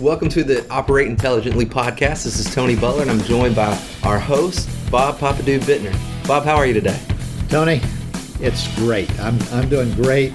Welcome 0.00 0.30
to 0.30 0.42
the 0.42 0.66
Operate 0.70 1.08
Intelligently 1.08 1.66
podcast. 1.66 2.24
This 2.24 2.38
is 2.38 2.54
Tony 2.54 2.74
Butler, 2.74 3.02
and 3.02 3.10
I'm 3.10 3.20
joined 3.20 3.54
by 3.54 3.78
our 4.02 4.18
host, 4.18 4.66
Bob 4.90 5.18
Papadou 5.18 5.60
Bittner. 5.60 5.94
Bob, 6.26 6.44
how 6.44 6.56
are 6.56 6.64
you 6.64 6.72
today? 6.72 6.98
Tony, 7.50 7.82
it's 8.40 8.74
great. 8.76 9.10
I'm, 9.20 9.38
I'm 9.52 9.68
doing 9.68 9.92
great. 9.92 10.32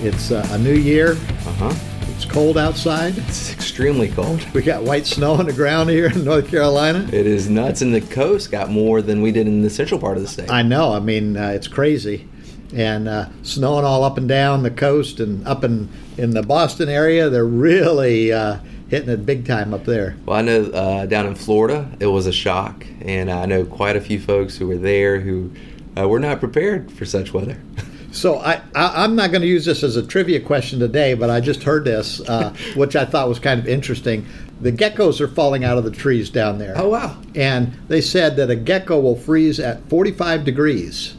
It's 0.00 0.32
uh, 0.32 0.44
a 0.50 0.58
new 0.58 0.74
year. 0.74 1.12
Uh 1.12 1.52
huh. 1.52 1.74
It's 2.08 2.24
cold 2.24 2.58
outside. 2.58 3.16
It's 3.18 3.52
extremely 3.52 4.08
cold. 4.08 4.44
We 4.52 4.62
got 4.62 4.82
white 4.82 5.06
snow 5.06 5.34
on 5.34 5.46
the 5.46 5.52
ground 5.52 5.90
here 5.90 6.06
in 6.06 6.24
North 6.24 6.48
Carolina. 6.48 7.08
It 7.12 7.28
is 7.28 7.48
nuts, 7.48 7.82
and 7.82 7.94
the 7.94 8.00
coast 8.00 8.50
got 8.50 8.68
more 8.68 9.00
than 9.00 9.22
we 9.22 9.30
did 9.30 9.46
in 9.46 9.62
the 9.62 9.70
central 9.70 10.00
part 10.00 10.16
of 10.16 10.24
the 10.24 10.28
state. 10.28 10.50
I 10.50 10.62
know. 10.62 10.92
I 10.92 10.98
mean, 10.98 11.36
uh, 11.36 11.50
it's 11.50 11.68
crazy. 11.68 12.28
And 12.74 13.06
uh, 13.06 13.28
snowing 13.44 13.84
all 13.84 14.02
up 14.02 14.18
and 14.18 14.28
down 14.28 14.64
the 14.64 14.72
coast 14.72 15.20
and 15.20 15.46
up 15.46 15.62
in, 15.62 15.88
in 16.18 16.30
the 16.30 16.42
Boston 16.42 16.88
area, 16.88 17.30
they're 17.30 17.44
really 17.44 18.32
uh, 18.32 18.58
hitting 18.88 19.08
it 19.08 19.26
big 19.26 19.46
time 19.46 19.74
up 19.74 19.84
there. 19.84 20.16
Well, 20.26 20.38
I 20.38 20.42
know 20.42 20.64
uh, 20.64 21.06
down 21.06 21.26
in 21.26 21.34
Florida, 21.34 21.90
it 22.00 22.06
was 22.06 22.26
a 22.26 22.32
shock, 22.32 22.86
and 23.00 23.30
I 23.30 23.46
know 23.46 23.64
quite 23.64 23.96
a 23.96 24.00
few 24.00 24.20
folks 24.20 24.56
who 24.56 24.66
were 24.66 24.76
there 24.76 25.20
who 25.20 25.50
uh, 25.96 26.08
were 26.08 26.20
not 26.20 26.40
prepared 26.40 26.90
for 26.92 27.04
such 27.04 27.32
weather. 27.32 27.58
So 28.14 28.38
I, 28.38 28.62
I, 28.76 29.04
am 29.04 29.16
not 29.16 29.32
going 29.32 29.42
to 29.42 29.48
use 29.48 29.64
this 29.64 29.82
as 29.82 29.96
a 29.96 30.06
trivia 30.06 30.38
question 30.38 30.78
today, 30.78 31.14
but 31.14 31.30
I 31.30 31.40
just 31.40 31.64
heard 31.64 31.84
this, 31.84 32.20
uh, 32.20 32.54
which 32.76 32.94
I 32.94 33.04
thought 33.04 33.28
was 33.28 33.40
kind 33.40 33.58
of 33.58 33.66
interesting. 33.66 34.24
The 34.60 34.70
geckos 34.70 35.20
are 35.20 35.26
falling 35.26 35.64
out 35.64 35.78
of 35.78 35.84
the 35.84 35.90
trees 35.90 36.30
down 36.30 36.58
there. 36.58 36.74
Oh, 36.76 36.90
wow. 36.90 37.20
And 37.34 37.72
they 37.88 38.00
said 38.00 38.36
that 38.36 38.50
a 38.50 38.54
gecko 38.54 39.00
will 39.00 39.16
freeze 39.16 39.58
at 39.58 39.82
45 39.88 40.44
degrees. 40.44 41.16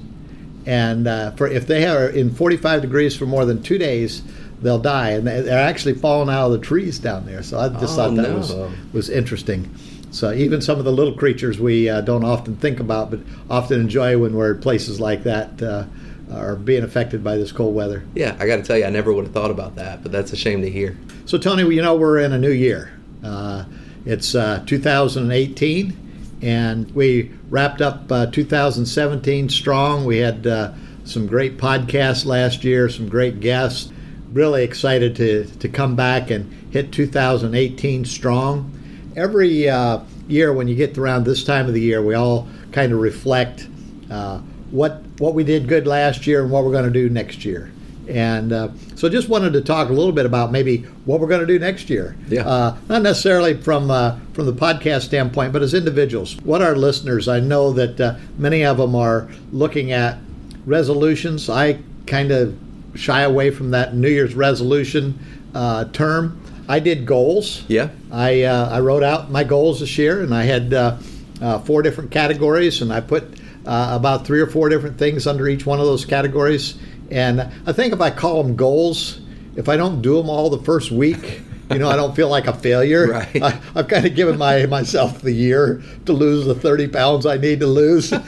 And 0.66 1.06
uh, 1.06 1.32
for 1.32 1.48
if 1.48 1.68
they 1.68 1.86
are 1.86 2.08
in 2.08 2.34
45 2.34 2.82
degrees 2.82 3.14
for 3.16 3.26
more 3.26 3.44
than 3.44 3.62
two 3.62 3.78
days, 3.78 4.24
they'll 4.66 4.80
die. 4.80 5.12
And 5.12 5.28
they're 5.28 5.60
actually 5.60 5.94
falling 5.94 6.30
out 6.34 6.48
of 6.48 6.52
the 6.54 6.58
trees 6.60 6.98
down 7.00 7.26
there. 7.26 7.44
So 7.44 7.60
I 7.60 7.70
just 7.70 7.94
Oh, 7.94 7.96
thought 7.96 8.16
that 8.16 8.30
no. 8.30 8.36
was, 8.38 8.54
was 8.94 9.10
interesting. 9.10 9.74
So 10.12 10.34
even 10.34 10.62
some 10.62 10.80
of 10.80 10.86
the 10.86 10.92
little 10.92 11.14
creatures 11.14 11.60
we 11.60 11.88
uh, 11.90 12.02
don't 12.02 12.24
often 12.26 12.56
think 12.56 12.80
about, 12.80 13.12
but 13.12 13.20
often 13.50 13.80
enjoy 13.80 14.18
when 14.18 14.34
we're 14.34 14.56
at 14.56 14.62
places 14.62 15.00
like 15.00 15.24
that, 15.24 15.62
uh, 15.62 15.86
are 16.34 16.56
being 16.56 16.84
affected 16.84 17.24
by 17.24 17.38
this 17.38 17.52
cold 17.52 17.76
weather. 17.76 18.04
Yeah, 18.16 18.36
I 18.40 18.48
got 18.48 18.56
to 18.56 18.64
tell 18.64 18.78
you, 18.78 18.86
I 18.86 18.90
never 18.90 19.14
would 19.14 19.26
have 19.26 19.34
thought 19.34 19.52
about 19.52 19.76
that, 19.76 20.02
but 20.02 20.12
that's 20.12 20.34
a 20.34 20.36
shame 20.36 20.62
to 20.64 20.70
hear. 20.72 20.98
So, 21.26 21.38
Tony, 21.38 21.62
you 21.76 21.82
know, 21.84 21.96
we're 21.96 22.20
in 22.20 22.34
a 22.34 22.40
new 22.40 22.52
year. 22.52 22.92
Uh, 23.24 23.66
it's 24.08 24.34
uh, 24.34 24.64
2018, 24.66 26.38
and 26.42 26.90
we 26.96 27.32
wrapped 27.50 27.82
up 27.82 28.12
uh, 28.12 28.26
2017 28.28 29.50
strong. 29.50 30.06
We 30.06 30.18
had 30.18 30.48
uh, 30.48 30.74
some 31.04 31.28
great 31.28 31.58
podcasts 31.58 32.26
last 32.26 32.64
year, 32.64 32.90
some 32.90 33.08
great 33.08 33.40
guests. 33.40 33.92
Really 34.34 34.64
excited 34.64 35.16
to, 35.18 35.46
to 35.46 35.70
come 35.70 35.96
back 35.96 36.30
and 36.30 36.52
hit 36.72 36.92
2018 36.92 38.06
strong. 38.06 38.72
Every 39.16 39.70
uh, 39.70 40.00
year, 40.28 40.52
when 40.54 40.68
you 40.68 40.76
get 40.76 40.98
around 40.98 41.24
this 41.24 41.44
time 41.44 41.68
of 41.68 41.74
the 41.74 41.82
year, 41.82 42.02
we 42.02 42.16
all 42.16 42.48
kind 42.72 42.92
of 42.92 43.00
reflect 43.00 43.68
uh, 44.12 44.40
what 44.72 45.02
what 45.20 45.34
we 45.34 45.44
did 45.44 45.68
good 45.68 45.88
last 45.88 46.28
year 46.28 46.44
and 46.44 46.52
what 46.52 46.66
we're 46.66 46.72
going 46.72 46.86
to 46.86 46.92
do 46.92 47.10
next 47.10 47.46
year. 47.46 47.72
And 48.08 48.54
uh, 48.54 48.70
so, 48.96 49.10
just 49.10 49.30
wanted 49.30 49.54
to 49.54 49.62
talk 49.62 49.90
a 49.90 49.94
little 49.94 50.12
bit 50.12 50.26
about 50.26 50.52
maybe 50.52 50.80
what 51.06 51.20
we're 51.20 51.28
going 51.28 51.42
to 51.42 51.48
do 51.48 51.58
next 51.58 51.90
year. 51.90 52.16
Yeah. 52.28 52.48
Uh, 52.48 52.78
not 52.88 53.02
necessarily 53.02 53.60
from 53.60 53.90
uh, 53.90 54.20
from 54.34 54.46
the 54.46 54.54
podcast 54.54 55.04
standpoint, 55.04 55.54
but 55.54 55.64
as 55.64 55.74
individuals. 55.74 56.36
What 56.42 56.62
our 56.62 56.76
listeners, 56.76 57.28
I 57.28 57.40
know 57.40 57.72
that 57.74 58.00
uh, 58.00 58.16
many 58.38 58.64
of 58.64 58.78
them 58.78 58.96
are 58.96 59.30
looking 59.52 59.92
at 59.92 60.20
resolutions. 60.66 61.50
I 61.50 61.80
kind 62.06 62.32
of 62.32 62.56
shy 62.96 63.22
away 63.22 63.52
from 63.52 63.72
that 63.72 63.96
New 63.96 64.10
Year's 64.10 64.36
resolution 64.36 65.20
uh, 65.54 65.86
term. 65.86 66.42
I 66.68 66.80
did 66.80 67.06
goals. 67.06 67.64
Yeah. 67.68 67.90
I 68.12 68.44
uh, 68.44 68.70
I 68.70 68.80
wrote 68.80 69.04
out 69.04 69.30
my 69.30 69.44
goals 69.44 69.80
this 69.80 69.98
year, 69.98 70.22
and 70.22 70.34
I 70.34 70.44
had 70.44 70.74
uh, 70.74 70.98
uh, 71.42 71.60
four 71.60 71.82
different 71.82 72.12
categories, 72.12 72.82
and 72.82 72.92
I 72.92 73.02
put 73.02 73.24
uh, 73.66 73.92
about 73.94 74.26
three 74.26 74.42
or 74.42 74.48
four 74.48 74.70
different 74.70 74.98
things 74.98 75.28
under 75.28 75.48
each 75.48 75.66
one 75.66 75.80
of 75.80 75.86
those 75.86 76.06
categories. 76.06 76.76
And 77.12 77.42
I 77.42 77.72
think 77.72 77.94
if 77.94 78.02
I 78.02 78.10
call 78.10 78.42
them 78.42 78.56
goals, 78.56 79.20
if 79.56 79.70
I 79.70 79.78
don't 79.78 80.02
do 80.02 80.18
them 80.18 80.30
all 80.30 80.50
the 80.50 80.64
first 80.64 80.92
week, 80.92 81.42
you 81.72 81.80
know, 81.80 81.90
I 81.90 81.96
don't 81.96 82.16
feel 82.16 82.30
like 82.30 82.48
a 82.48 82.54
failure. 82.54 83.08
Right. 83.12 83.42
I, 83.42 83.60
I've 83.76 83.88
kind 83.88 84.06
of 84.06 84.16
given 84.16 84.38
my 84.38 84.66
myself 84.66 85.22
the 85.22 85.32
year 85.32 85.82
to 86.06 86.14
lose 86.14 86.46
the 86.46 86.56
thirty 86.56 86.88
pounds 86.88 87.26
I 87.26 87.38
need 87.38 87.60
to 87.62 87.68
lose. 87.68 88.12
I 88.14 88.20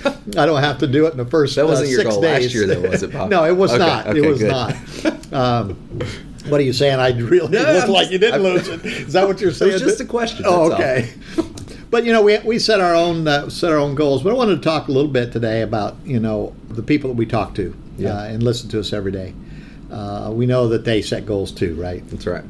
don't 0.45 0.61
have 0.61 0.79
to 0.79 0.87
do 0.87 1.05
it 1.05 1.11
in 1.11 1.17
the 1.17 1.25
first. 1.25 1.55
That 1.55 1.65
wasn't 1.65 1.89
uh, 1.89 1.91
your 1.91 2.03
goal 2.03 2.21
days. 2.21 2.45
last 2.45 2.53
year, 2.55 2.67
though, 2.67 2.89
was 2.89 3.03
it, 3.03 3.11
Bob? 3.13 3.29
no, 3.29 3.43
it 3.45 3.55
was 3.55 3.71
Okay, 3.71 3.79
not. 3.79 4.07
okay, 4.07 4.19
it 4.19 4.27
was 4.27 4.39
good. 4.39 4.51
not. 4.51 5.33
Um, 5.33 5.73
what 6.49 6.61
are 6.61 6.63
you 6.63 6.71
saying? 6.73 6.99
I 6.99 7.09
really 7.11 7.49
No, 7.49 7.63
I'm 7.63 7.89
like 7.89 8.09
you 8.09 8.17
didn't 8.17 8.45
I'm- 8.45 8.53
lose 8.55 8.67
it. 8.69 8.85
Is 8.85 9.13
that 9.13 9.27
what 9.27 9.41
you're 9.41 9.51
saying? 9.51 9.73
was 9.73 9.81
just 9.81 9.99
a 9.99 10.05
question, 10.05 10.45
Oh, 10.47 10.71
okay. 10.71 11.11
But 11.89 12.05
you 12.05 12.11
know, 12.13 12.21
we, 12.21 12.37
we 12.39 12.59
set 12.59 12.79
our 12.81 12.95
own 12.95 13.27
uh, 13.27 13.49
set 13.49 13.71
our 13.71 13.77
own 13.77 13.95
goals. 13.95 14.23
But 14.23 14.31
I 14.31 14.33
wanted 14.35 14.55
to 14.57 14.61
talk 14.61 14.87
a 14.87 14.91
little 14.91 15.11
bit 15.11 15.31
today 15.31 15.61
about 15.61 15.95
you 16.05 16.19
know 16.19 16.55
the 16.69 16.83
people 16.83 17.09
that 17.09 17.15
we 17.17 17.25
talk 17.25 17.53
to 17.55 17.75
Yeah. 17.97 18.17
uh, 18.17 18.23
and 18.25 18.43
listen 18.43 18.69
to 18.69 18.79
us 18.79 18.93
every 18.93 19.11
day. 19.11 19.33
Uh, 19.91 20.31
we 20.33 20.45
know 20.45 20.67
that 20.69 20.83
they 20.85 21.01
set 21.01 21.25
goals 21.25 21.51
too, 21.51 21.75
right? 21.75 22.05
That's 22.09 22.25
right. 22.27 22.43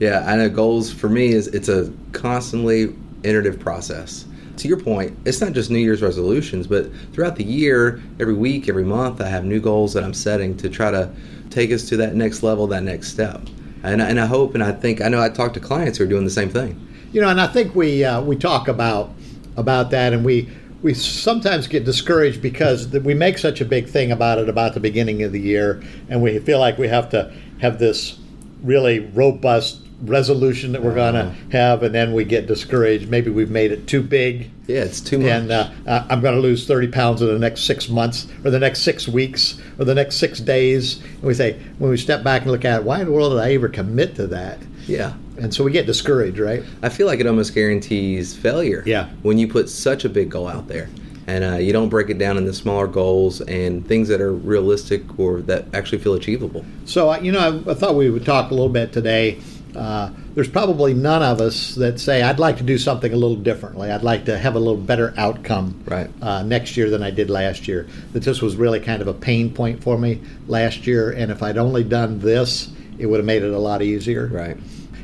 Yeah, 0.00 0.24
I 0.26 0.36
know 0.36 0.48
goals 0.48 0.92
for 0.92 1.08
me 1.08 1.28
is 1.28 1.48
it's 1.48 1.68
a 1.68 1.92
constantly 2.12 2.94
iterative 3.22 3.58
process. 3.58 4.24
To 4.58 4.68
your 4.68 4.78
point, 4.78 5.16
it's 5.24 5.40
not 5.40 5.52
just 5.52 5.70
New 5.70 5.78
Year's 5.78 6.02
resolutions, 6.02 6.66
but 6.66 6.88
throughout 7.12 7.36
the 7.36 7.44
year, 7.44 8.00
every 8.20 8.34
week, 8.34 8.68
every 8.68 8.84
month, 8.84 9.20
I 9.20 9.26
have 9.26 9.44
new 9.44 9.60
goals 9.60 9.92
that 9.94 10.04
I'm 10.04 10.14
setting 10.14 10.56
to 10.58 10.68
try 10.68 10.90
to 10.90 11.10
take 11.50 11.72
us 11.72 11.88
to 11.88 11.96
that 11.98 12.14
next 12.14 12.42
level, 12.42 12.66
that 12.68 12.82
next 12.82 13.08
step. 13.08 13.40
And, 13.82 14.00
and 14.00 14.20
I 14.20 14.26
hope 14.26 14.54
and 14.54 14.62
I 14.62 14.72
think 14.72 15.00
I 15.00 15.08
know 15.08 15.20
I 15.20 15.28
talk 15.28 15.52
to 15.54 15.60
clients 15.60 15.98
who 15.98 16.04
are 16.04 16.08
doing 16.08 16.24
the 16.24 16.30
same 16.30 16.50
thing. 16.50 16.80
You 17.12 17.20
know, 17.20 17.28
and 17.28 17.40
I 17.40 17.46
think 17.46 17.74
we 17.74 18.04
uh, 18.04 18.20
we 18.22 18.36
talk 18.36 18.66
about 18.68 19.10
about 19.56 19.90
that, 19.90 20.12
and 20.12 20.24
we 20.24 20.48
we 20.82 20.94
sometimes 20.94 21.66
get 21.66 21.84
discouraged 21.84 22.42
because 22.42 22.88
we 22.88 23.14
make 23.14 23.38
such 23.38 23.60
a 23.60 23.64
big 23.64 23.88
thing 23.88 24.10
about 24.12 24.38
it 24.38 24.48
about 24.48 24.74
the 24.74 24.80
beginning 24.80 25.22
of 25.22 25.32
the 25.32 25.40
year, 25.40 25.82
and 26.08 26.22
we 26.22 26.38
feel 26.40 26.58
like 26.58 26.78
we 26.78 26.88
have 26.88 27.10
to 27.10 27.32
have 27.60 27.78
this 27.78 28.18
really 28.62 29.00
robust 29.00 29.83
resolution 30.06 30.72
that 30.72 30.82
we're 30.82 30.94
going 30.94 31.14
to 31.14 31.34
have, 31.50 31.82
and 31.82 31.94
then 31.94 32.12
we 32.12 32.24
get 32.24 32.46
discouraged. 32.46 33.08
Maybe 33.08 33.30
we've 33.30 33.50
made 33.50 33.72
it 33.72 33.86
too 33.86 34.02
big. 34.02 34.50
Yeah, 34.66 34.84
it's 34.84 35.00
too 35.00 35.18
much. 35.18 35.28
And 35.28 35.50
uh, 35.50 35.70
I'm 35.86 36.20
going 36.20 36.34
to 36.34 36.40
lose 36.40 36.66
30 36.66 36.88
pounds 36.88 37.20
in 37.22 37.28
the 37.28 37.38
next 37.38 37.62
six 37.62 37.88
months, 37.88 38.26
or 38.44 38.50
the 38.50 38.58
next 38.58 38.80
six 38.80 39.06
weeks, 39.06 39.60
or 39.78 39.84
the 39.84 39.94
next 39.94 40.16
six 40.16 40.40
days. 40.40 41.02
And 41.02 41.22
we 41.22 41.34
say, 41.34 41.58
when 41.78 41.90
we 41.90 41.96
step 41.96 42.22
back 42.22 42.42
and 42.42 42.50
look 42.50 42.64
at 42.64 42.80
it, 42.80 42.84
why 42.84 43.00
in 43.00 43.06
the 43.06 43.12
world 43.12 43.32
did 43.32 43.40
I 43.40 43.54
ever 43.54 43.68
commit 43.68 44.14
to 44.16 44.26
that? 44.28 44.58
yeah. 44.86 45.14
And 45.36 45.52
so 45.52 45.64
we 45.64 45.72
get 45.72 45.86
discouraged, 45.86 46.38
right? 46.38 46.62
I 46.82 46.88
feel 46.88 47.06
like 47.06 47.18
it 47.18 47.26
almost 47.26 47.54
guarantees 47.54 48.36
failure. 48.36 48.84
Yeah. 48.86 49.08
When 49.22 49.36
you 49.36 49.48
put 49.48 49.68
such 49.68 50.04
a 50.04 50.08
big 50.08 50.30
goal 50.30 50.46
out 50.46 50.68
there 50.68 50.88
and 51.26 51.42
uh, 51.42 51.56
you 51.56 51.72
don't 51.72 51.88
break 51.88 52.10
it 52.10 52.18
down 52.18 52.36
into 52.36 52.52
smaller 52.52 52.86
goals 52.86 53.40
and 53.40 53.86
things 53.86 54.08
that 54.08 54.20
are 54.20 54.32
realistic 54.32 55.18
or 55.18 55.40
that 55.42 55.66
actually 55.74 55.98
feel 55.98 56.14
achievable. 56.14 56.64
So, 56.84 57.10
uh, 57.10 57.18
you 57.18 57.32
know, 57.32 57.62
I, 57.66 57.70
I 57.70 57.74
thought 57.74 57.96
we 57.96 58.10
would 58.10 58.24
talk 58.24 58.50
a 58.50 58.54
little 58.54 58.68
bit 58.68 58.92
today. 58.92 59.40
Uh, 59.76 60.10
there's 60.34 60.48
probably 60.48 60.94
none 60.94 61.22
of 61.22 61.40
us 61.40 61.74
that 61.76 61.98
say, 62.00 62.22
I'd 62.22 62.38
like 62.38 62.58
to 62.58 62.62
do 62.62 62.78
something 62.78 63.12
a 63.12 63.16
little 63.16 63.36
differently. 63.36 63.90
I'd 63.90 64.02
like 64.02 64.24
to 64.26 64.38
have 64.38 64.54
a 64.54 64.58
little 64.58 64.76
better 64.76 65.12
outcome 65.16 65.82
Right. 65.86 66.08
uh, 66.22 66.42
next 66.42 66.76
year 66.76 66.90
than 66.90 67.02
I 67.02 67.10
did 67.10 67.30
last 67.30 67.66
year. 67.68 67.86
That 68.12 68.22
this 68.22 68.40
was 68.42 68.56
really 68.56 68.80
kind 68.80 69.02
of 69.02 69.08
a 69.08 69.14
pain 69.14 69.52
point 69.52 69.82
for 69.82 69.98
me 69.98 70.20
last 70.46 70.86
year. 70.86 71.10
And 71.10 71.30
if 71.30 71.42
I'd 71.42 71.58
only 71.58 71.84
done 71.84 72.18
this, 72.20 72.70
it 72.98 73.06
would 73.06 73.18
have 73.18 73.26
made 73.26 73.42
it 73.42 73.52
a 73.52 73.58
lot 73.58 73.82
easier. 73.82 74.26
Right. 74.28 74.56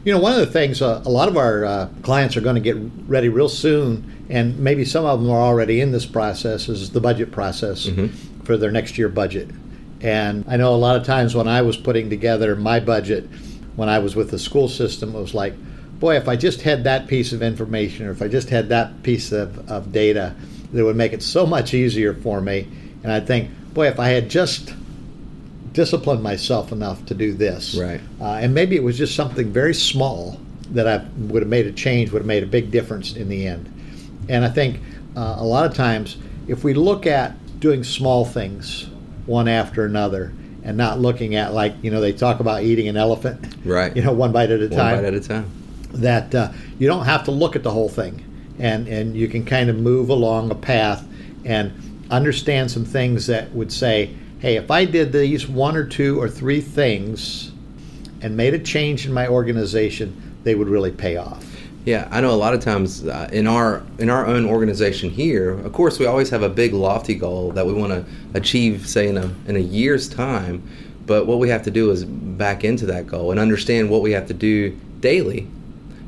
You 0.04 0.12
know, 0.14 0.18
one 0.20 0.32
of 0.32 0.38
the 0.38 0.46
things 0.46 0.80
uh, 0.80 1.02
a 1.04 1.10
lot 1.10 1.28
of 1.28 1.36
our 1.36 1.64
uh, 1.64 1.88
clients 2.02 2.36
are 2.36 2.40
going 2.40 2.54
to 2.54 2.60
get 2.62 2.76
ready 3.06 3.28
real 3.28 3.48
soon, 3.50 4.26
and 4.30 4.58
maybe 4.58 4.84
some 4.84 5.04
of 5.04 5.20
them 5.20 5.30
are 5.30 5.40
already 5.40 5.80
in 5.82 5.92
this 5.92 6.06
process, 6.06 6.68
is 6.70 6.90
the 6.90 7.00
budget 7.00 7.32
process 7.32 7.86
for 8.44 8.56
their 8.56 8.70
next 8.70 8.96
year 8.96 9.08
budget. 9.10 9.50
And 10.00 10.46
I 10.48 10.56
know 10.56 10.74
a 10.74 10.76
lot 10.76 10.96
of 10.96 11.04
times 11.04 11.34
when 11.34 11.46
I 11.48 11.60
was 11.60 11.76
putting 11.76 12.08
together 12.08 12.56
my 12.56 12.80
budget, 12.80 13.28
when 13.76 13.88
I 13.88 13.98
was 13.98 14.16
with 14.16 14.30
the 14.30 14.38
school 14.38 14.68
system, 14.68 15.14
it 15.14 15.20
was 15.20 15.34
like, 15.34 15.54
boy, 15.98 16.16
if 16.16 16.28
I 16.28 16.36
just 16.36 16.62
had 16.62 16.84
that 16.84 17.08
piece 17.08 17.32
of 17.32 17.42
information, 17.42 18.06
or 18.06 18.10
if 18.10 18.22
I 18.22 18.28
just 18.28 18.48
had 18.48 18.68
that 18.70 19.02
piece 19.02 19.32
of, 19.32 19.70
of 19.70 19.92
data, 19.92 20.34
that 20.72 20.84
would 20.84 20.96
make 20.96 21.12
it 21.12 21.22
so 21.22 21.46
much 21.46 21.74
easier 21.74 22.14
for 22.14 22.40
me. 22.40 22.66
And 23.02 23.12
I 23.12 23.20
think, 23.20 23.50
boy, 23.74 23.86
if 23.88 23.98
I 23.98 24.08
had 24.08 24.28
just 24.28 24.74
disciplined 25.72 26.22
myself 26.22 26.72
enough 26.72 27.04
to 27.06 27.14
do 27.14 27.32
this, 27.32 27.74
Right. 27.74 28.00
uh, 28.20 28.34
and 28.40 28.54
maybe 28.54 28.76
it 28.76 28.82
was 28.82 28.98
just 28.98 29.14
something 29.14 29.52
very 29.52 29.74
small 29.74 30.40
that 30.72 30.86
I 30.86 31.04
would 31.28 31.42
have 31.42 31.48
made 31.50 31.66
a 31.66 31.72
change, 31.72 32.12
would 32.12 32.20
have 32.20 32.26
made 32.26 32.42
a 32.42 32.46
big 32.46 32.70
difference 32.70 33.14
in 33.16 33.28
the 33.28 33.46
end. 33.46 33.68
And 34.28 34.44
I 34.44 34.48
think 34.48 34.80
uh, 35.16 35.36
a 35.38 35.44
lot 35.44 35.66
of 35.66 35.74
times, 35.74 36.16
if 36.48 36.64
we 36.64 36.74
look 36.74 37.06
at 37.06 37.34
doing 37.60 37.84
small 37.84 38.24
things 38.24 38.86
one 39.26 39.48
after 39.48 39.84
another, 39.84 40.32
and 40.64 40.76
not 40.76 41.00
looking 41.00 41.34
at 41.34 41.54
like 41.54 41.74
you 41.82 41.90
know 41.90 42.00
they 42.00 42.12
talk 42.12 42.40
about 42.40 42.62
eating 42.62 42.88
an 42.88 42.96
elephant, 42.96 43.54
Right. 43.64 43.94
You 43.96 44.02
know, 44.02 44.12
one 44.12 44.32
bite 44.32 44.50
at 44.50 44.60
a 44.60 44.68
One 44.68 44.70
time 44.78 44.96
bite 44.96 45.04
at 45.04 45.14
a 45.14 45.20
time. 45.20 45.50
that 45.94 46.34
uh, 46.34 46.52
you 46.78 46.86
don't 46.86 47.04
have 47.04 47.24
to 47.24 47.30
look 47.30 47.56
at 47.56 47.62
the 47.62 47.70
whole 47.70 47.88
thing, 47.88 48.24
and 48.58 48.86
and 48.88 49.16
you 49.16 49.28
can 49.28 49.44
kind 49.44 49.70
of 49.70 49.76
move 49.76 50.08
along 50.10 50.50
a 50.50 50.54
path 50.54 51.06
and 51.44 51.72
understand 52.10 52.70
some 52.70 52.84
things 52.84 53.26
that 53.28 53.52
would 53.52 53.72
say, 53.72 54.14
hey, 54.40 54.56
if 54.56 54.70
I 54.70 54.84
did 54.84 55.12
these 55.12 55.48
one 55.48 55.76
or 55.76 55.84
two 55.84 56.20
or 56.20 56.28
three 56.28 56.60
things 56.60 57.52
and 58.20 58.36
made 58.36 58.52
a 58.52 58.58
change 58.58 59.06
in 59.06 59.12
my 59.12 59.28
organization, 59.28 60.36
they 60.44 60.54
would 60.54 60.68
really 60.68 60.90
pay 60.90 61.16
off. 61.16 61.44
Yeah, 61.86 62.08
I 62.10 62.20
know 62.20 62.30
a 62.30 62.36
lot 62.36 62.52
of 62.52 62.60
times 62.60 63.06
uh, 63.06 63.28
in 63.32 63.46
our 63.46 63.82
in 63.98 64.10
our 64.10 64.26
own 64.26 64.44
organization 64.44 65.08
here, 65.08 65.52
of 65.52 65.72
course, 65.72 65.98
we 65.98 66.04
always 66.04 66.28
have 66.28 66.42
a 66.42 66.48
big 66.48 66.74
lofty 66.74 67.14
goal 67.14 67.52
that 67.52 67.66
we 67.66 67.72
want 67.72 67.92
to 67.92 68.04
achieve, 68.34 68.86
say 68.86 69.08
in 69.08 69.16
a 69.16 69.34
in 69.46 69.56
a 69.56 69.60
year's 69.60 70.08
time. 70.08 70.62
But 71.06 71.26
what 71.26 71.38
we 71.38 71.48
have 71.48 71.62
to 71.64 71.70
do 71.70 71.90
is 71.90 72.04
back 72.04 72.64
into 72.64 72.86
that 72.86 73.06
goal 73.06 73.30
and 73.30 73.40
understand 73.40 73.90
what 73.90 74.02
we 74.02 74.12
have 74.12 74.28
to 74.28 74.34
do 74.34 74.78
daily, 75.00 75.48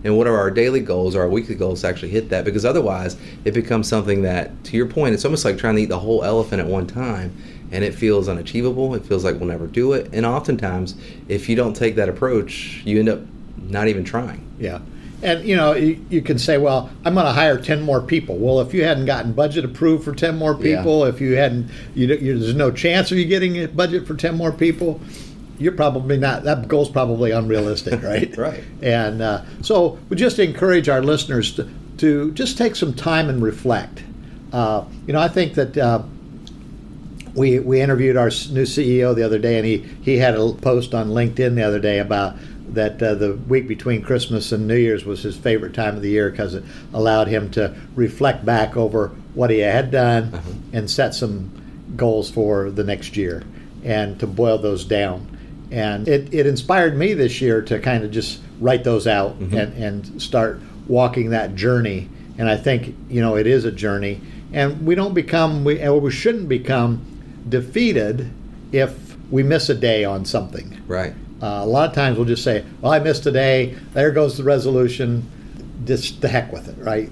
and 0.05 0.17
what 0.19 0.27
are 0.27 0.37
our 0.37 0.51
daily 0.51 0.81
goals 0.81 1.17
or 1.17 1.23
our 1.23 1.29
weekly 1.29 1.55
goals 1.55 1.81
to 1.81 1.89
actually 1.89 2.11
hit 2.11 2.29
that. 2.29 2.45
Because 2.45 2.67
otherwise, 2.67 3.17
it 3.47 3.53
becomes 3.55 3.89
something 3.89 4.23
that, 4.23 4.63
to 4.65 4.77
your 4.77 4.87
point, 4.87 5.15
it's 5.15 5.25
almost 5.25 5.45
like 5.45 5.57
trying 5.57 5.77
to 5.77 5.83
eat 5.83 5.89
the 5.89 5.99
whole 5.99 6.23
elephant 6.23 6.61
at 6.61 6.67
one 6.67 6.87
time, 6.87 7.35
and 7.73 7.83
it 7.83 7.95
feels 7.95 8.29
unachievable. 8.29 8.95
It 8.95 9.07
feels 9.07 9.25
like 9.25 9.37
we'll 9.37 9.49
never 9.49 9.67
do 9.67 9.95
it. 9.95 10.11
And 10.13 10.27
oftentimes, 10.27 10.97
if 11.29 11.49
you 11.49 11.57
don't 11.57 11.75
take 11.75 11.95
that 11.97 12.11
approach, 12.11 12.83
you 12.85 12.99
end 12.99 13.09
up 13.09 13.21
not 13.57 13.89
even 13.89 14.05
trying. 14.05 14.47
Yeah. 14.59 14.81
And 15.23 15.45
you 15.47 15.57
know, 15.57 15.73
you, 15.73 16.05
you 16.11 16.21
can 16.21 16.39
say, 16.39 16.59
"Well, 16.59 16.91
I'm 17.05 17.15
going 17.15 17.27
to 17.27 17.33
hire 17.33 17.57
ten 17.59 17.83
more 17.83 18.01
people." 18.01 18.37
Well, 18.37 18.61
if 18.61 18.75
you 18.75 18.85
hadn't 18.85 19.07
gotten 19.07 19.33
budget 19.33 19.65
approved 19.65 20.05
for 20.05 20.13
ten 20.13 20.37
more 20.37 20.55
people, 20.55 21.01
yeah. 21.01 21.13
if 21.13 21.21
you 21.21 21.37
hadn't, 21.37 21.71
you, 21.95 22.09
you, 22.09 22.39
there's 22.39 22.55
no 22.55 22.73
chance 22.73 23.13
of 23.13 23.19
you 23.19 23.25
getting 23.25 23.57
a 23.63 23.69
budget 23.69 24.07
for 24.07 24.15
ten 24.15 24.37
more 24.37 24.53
people. 24.53 25.01
You're 25.59 25.73
probably 25.73 26.19
not. 26.19 26.43
That 26.43 26.67
goal's 26.67 26.91
probably 26.91 27.31
unrealistic, 27.31 28.03
right? 28.03 28.37
right. 28.37 28.65
And 28.83 29.23
uh, 29.23 29.45
so 29.61 29.99
we 30.09 30.17
just 30.17 30.41
encourage 30.41 30.89
our 30.89 31.03
listeners 31.03 31.55
to, 31.55 31.71
to 31.99 32.33
just 32.33 32.59
take 32.59 32.75
some 32.75 32.93
time 32.93 33.29
and 33.29 33.41
reflect. 33.43 34.03
Uh, 34.53 34.85
you 35.07 35.13
know, 35.13 35.21
I 35.21 35.29
think 35.29 35.55
that. 35.55 35.77
Uh, 35.77 36.03
we, 37.35 37.59
we 37.61 37.81
interviewed 37.81 38.17
our 38.17 38.27
new 38.27 38.65
CEO 38.65 39.15
the 39.15 39.23
other 39.23 39.39
day, 39.39 39.57
and 39.57 39.67
he, 39.67 39.79
he 40.03 40.19
had 40.19 40.35
a 40.35 40.53
post 40.53 40.95
on 40.95 41.09
LinkedIn 41.09 41.55
the 41.55 41.63
other 41.63 41.81
day 41.81 41.99
about 41.99 42.37
that 42.75 43.03
uh, 43.03 43.15
the 43.15 43.35
week 43.35 43.69
between 43.69 44.03
Christmas 44.03 44.53
and 44.53 44.67
New 44.67 44.77
Year's 44.77 45.05
was 45.05 45.23
his 45.23 45.37
favorite 45.37 45.75
time 45.75 45.97
of 45.97 46.03
the 46.03 46.11
year 46.11 46.31
because 46.31 46.55
it 46.55 46.65
allowed 46.93 47.29
him 47.29 47.51
to 47.53 47.75
reflect 47.95 48.45
back 48.45 48.77
over 48.77 49.09
what 49.35 49.51
he 49.51 49.59
had 49.59 49.91
done 49.91 50.35
uh-huh. 50.35 50.51
and 50.73 50.91
set 50.91 51.15
some 51.15 51.51
goals 51.97 52.31
for 52.31 52.71
the 52.71 52.85
next 52.85 53.17
year 53.17 53.43
and 53.85 54.19
to 54.21 54.27
boil 54.27 54.59
those 54.59 54.85
down. 54.85 55.27
And 55.71 56.07
it, 56.07 56.33
it 56.33 56.47
inspired 56.47 56.97
me 56.97 57.15
this 57.15 57.41
year 57.41 57.63
to 57.63 57.79
kind 57.79 58.05
of 58.05 58.11
just 58.11 58.41
write 58.61 58.85
those 58.85 59.07
out 59.07 59.39
mm-hmm. 59.39 59.57
and, 59.57 59.83
and 59.83 60.23
start 60.23 60.61
walking 60.87 61.31
that 61.31 61.55
journey. 61.55 62.09
And 62.39 62.49
I 62.49 62.57
think, 62.57 62.95
you 63.09 63.21
know, 63.21 63.37
it 63.37 63.47
is 63.47 63.65
a 63.65 63.73
journey. 63.73 64.21
And 64.53 64.87
we 64.87 64.95
don't 64.95 65.15
become, 65.15 65.65
we, 65.65 65.83
or 65.83 65.99
we 65.99 66.11
shouldn't 66.11 66.49
become 66.49 67.05
defeated 67.49 68.31
if 68.71 69.17
we 69.31 69.43
miss 69.43 69.69
a 69.71 69.75
day 69.75 70.05
on 70.05 70.25
something. 70.25 70.81
Right. 70.87 71.15
Uh, 71.43 71.61
a 71.63 71.67
lot 71.67 71.89
of 71.89 71.95
times 71.95 72.17
we'll 72.17 72.27
just 72.27 72.45
say, 72.45 72.65
"Well, 72.81 72.93
I 72.93 73.01
missed 73.01 73.25
today. 73.25 73.75
There 73.95 74.13
goes 74.13 74.37
the 74.37 74.45
resolution. 74.45 75.29
Just 75.85 76.21
the 76.21 76.29
heck 76.29 76.53
with 76.53 76.69
it, 76.69 76.77
right?" 76.79 77.11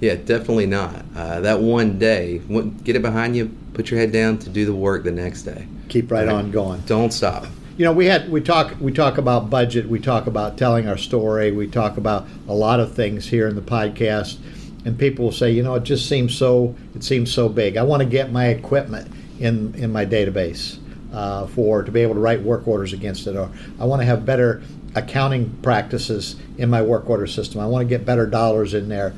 Yeah, 0.00 0.14
definitely 0.14 0.66
not. 0.66 1.04
Uh, 1.16 1.40
that 1.40 1.60
one 1.60 1.98
day, 1.98 2.40
get 2.84 2.94
it 2.94 3.02
behind 3.02 3.36
you. 3.36 3.50
Put 3.74 3.90
your 3.90 3.98
head 3.98 4.12
down 4.12 4.38
to 4.38 4.50
do 4.50 4.64
the 4.64 4.74
work 4.74 5.02
the 5.02 5.10
next 5.10 5.42
day. 5.42 5.66
Keep 5.88 6.12
right, 6.12 6.26
right. 6.26 6.34
on 6.34 6.50
going. 6.52 6.80
Don't 6.86 7.12
stop. 7.12 7.46
You 7.76 7.84
know, 7.84 7.92
we 7.92 8.06
had 8.06 8.30
we 8.30 8.40
talk 8.40 8.76
we 8.80 8.92
talk 8.92 9.18
about 9.18 9.50
budget. 9.50 9.88
We 9.88 9.98
talk 9.98 10.28
about 10.28 10.56
telling 10.56 10.86
our 10.86 10.98
story. 10.98 11.50
We 11.50 11.66
talk 11.66 11.96
about 11.96 12.28
a 12.46 12.54
lot 12.54 12.78
of 12.78 12.94
things 12.94 13.28
here 13.28 13.48
in 13.48 13.56
the 13.56 13.62
podcast. 13.62 14.38
And 14.84 14.98
people 14.98 15.26
will 15.26 15.32
say, 15.32 15.50
you 15.52 15.62
know, 15.62 15.74
it 15.74 15.84
just 15.84 16.08
seems 16.08 16.36
so 16.36 16.76
it 16.94 17.02
seems 17.02 17.32
so 17.32 17.48
big. 17.48 17.76
I 17.76 17.82
want 17.82 18.02
to 18.02 18.08
get 18.08 18.30
my 18.30 18.46
equipment 18.46 19.10
in 19.40 19.74
in 19.74 19.90
my 19.90 20.06
database 20.06 20.78
uh, 21.12 21.46
for 21.48 21.82
to 21.82 21.90
be 21.90 22.00
able 22.00 22.14
to 22.14 22.20
write 22.20 22.42
work 22.42 22.66
orders 22.66 22.92
against 22.92 23.26
it, 23.26 23.36
or 23.36 23.50
I 23.78 23.84
want 23.84 24.00
to 24.00 24.06
have 24.06 24.24
better 24.24 24.62
accounting 24.94 25.50
practices 25.62 26.36
in 26.58 26.70
my 26.70 26.82
work 26.82 27.08
order 27.08 27.26
system. 27.26 27.60
I 27.60 27.66
want 27.66 27.82
to 27.82 27.88
get 27.88 28.04
better 28.04 28.26
dollars 28.26 28.74
in 28.74 28.88
there, 28.88 29.14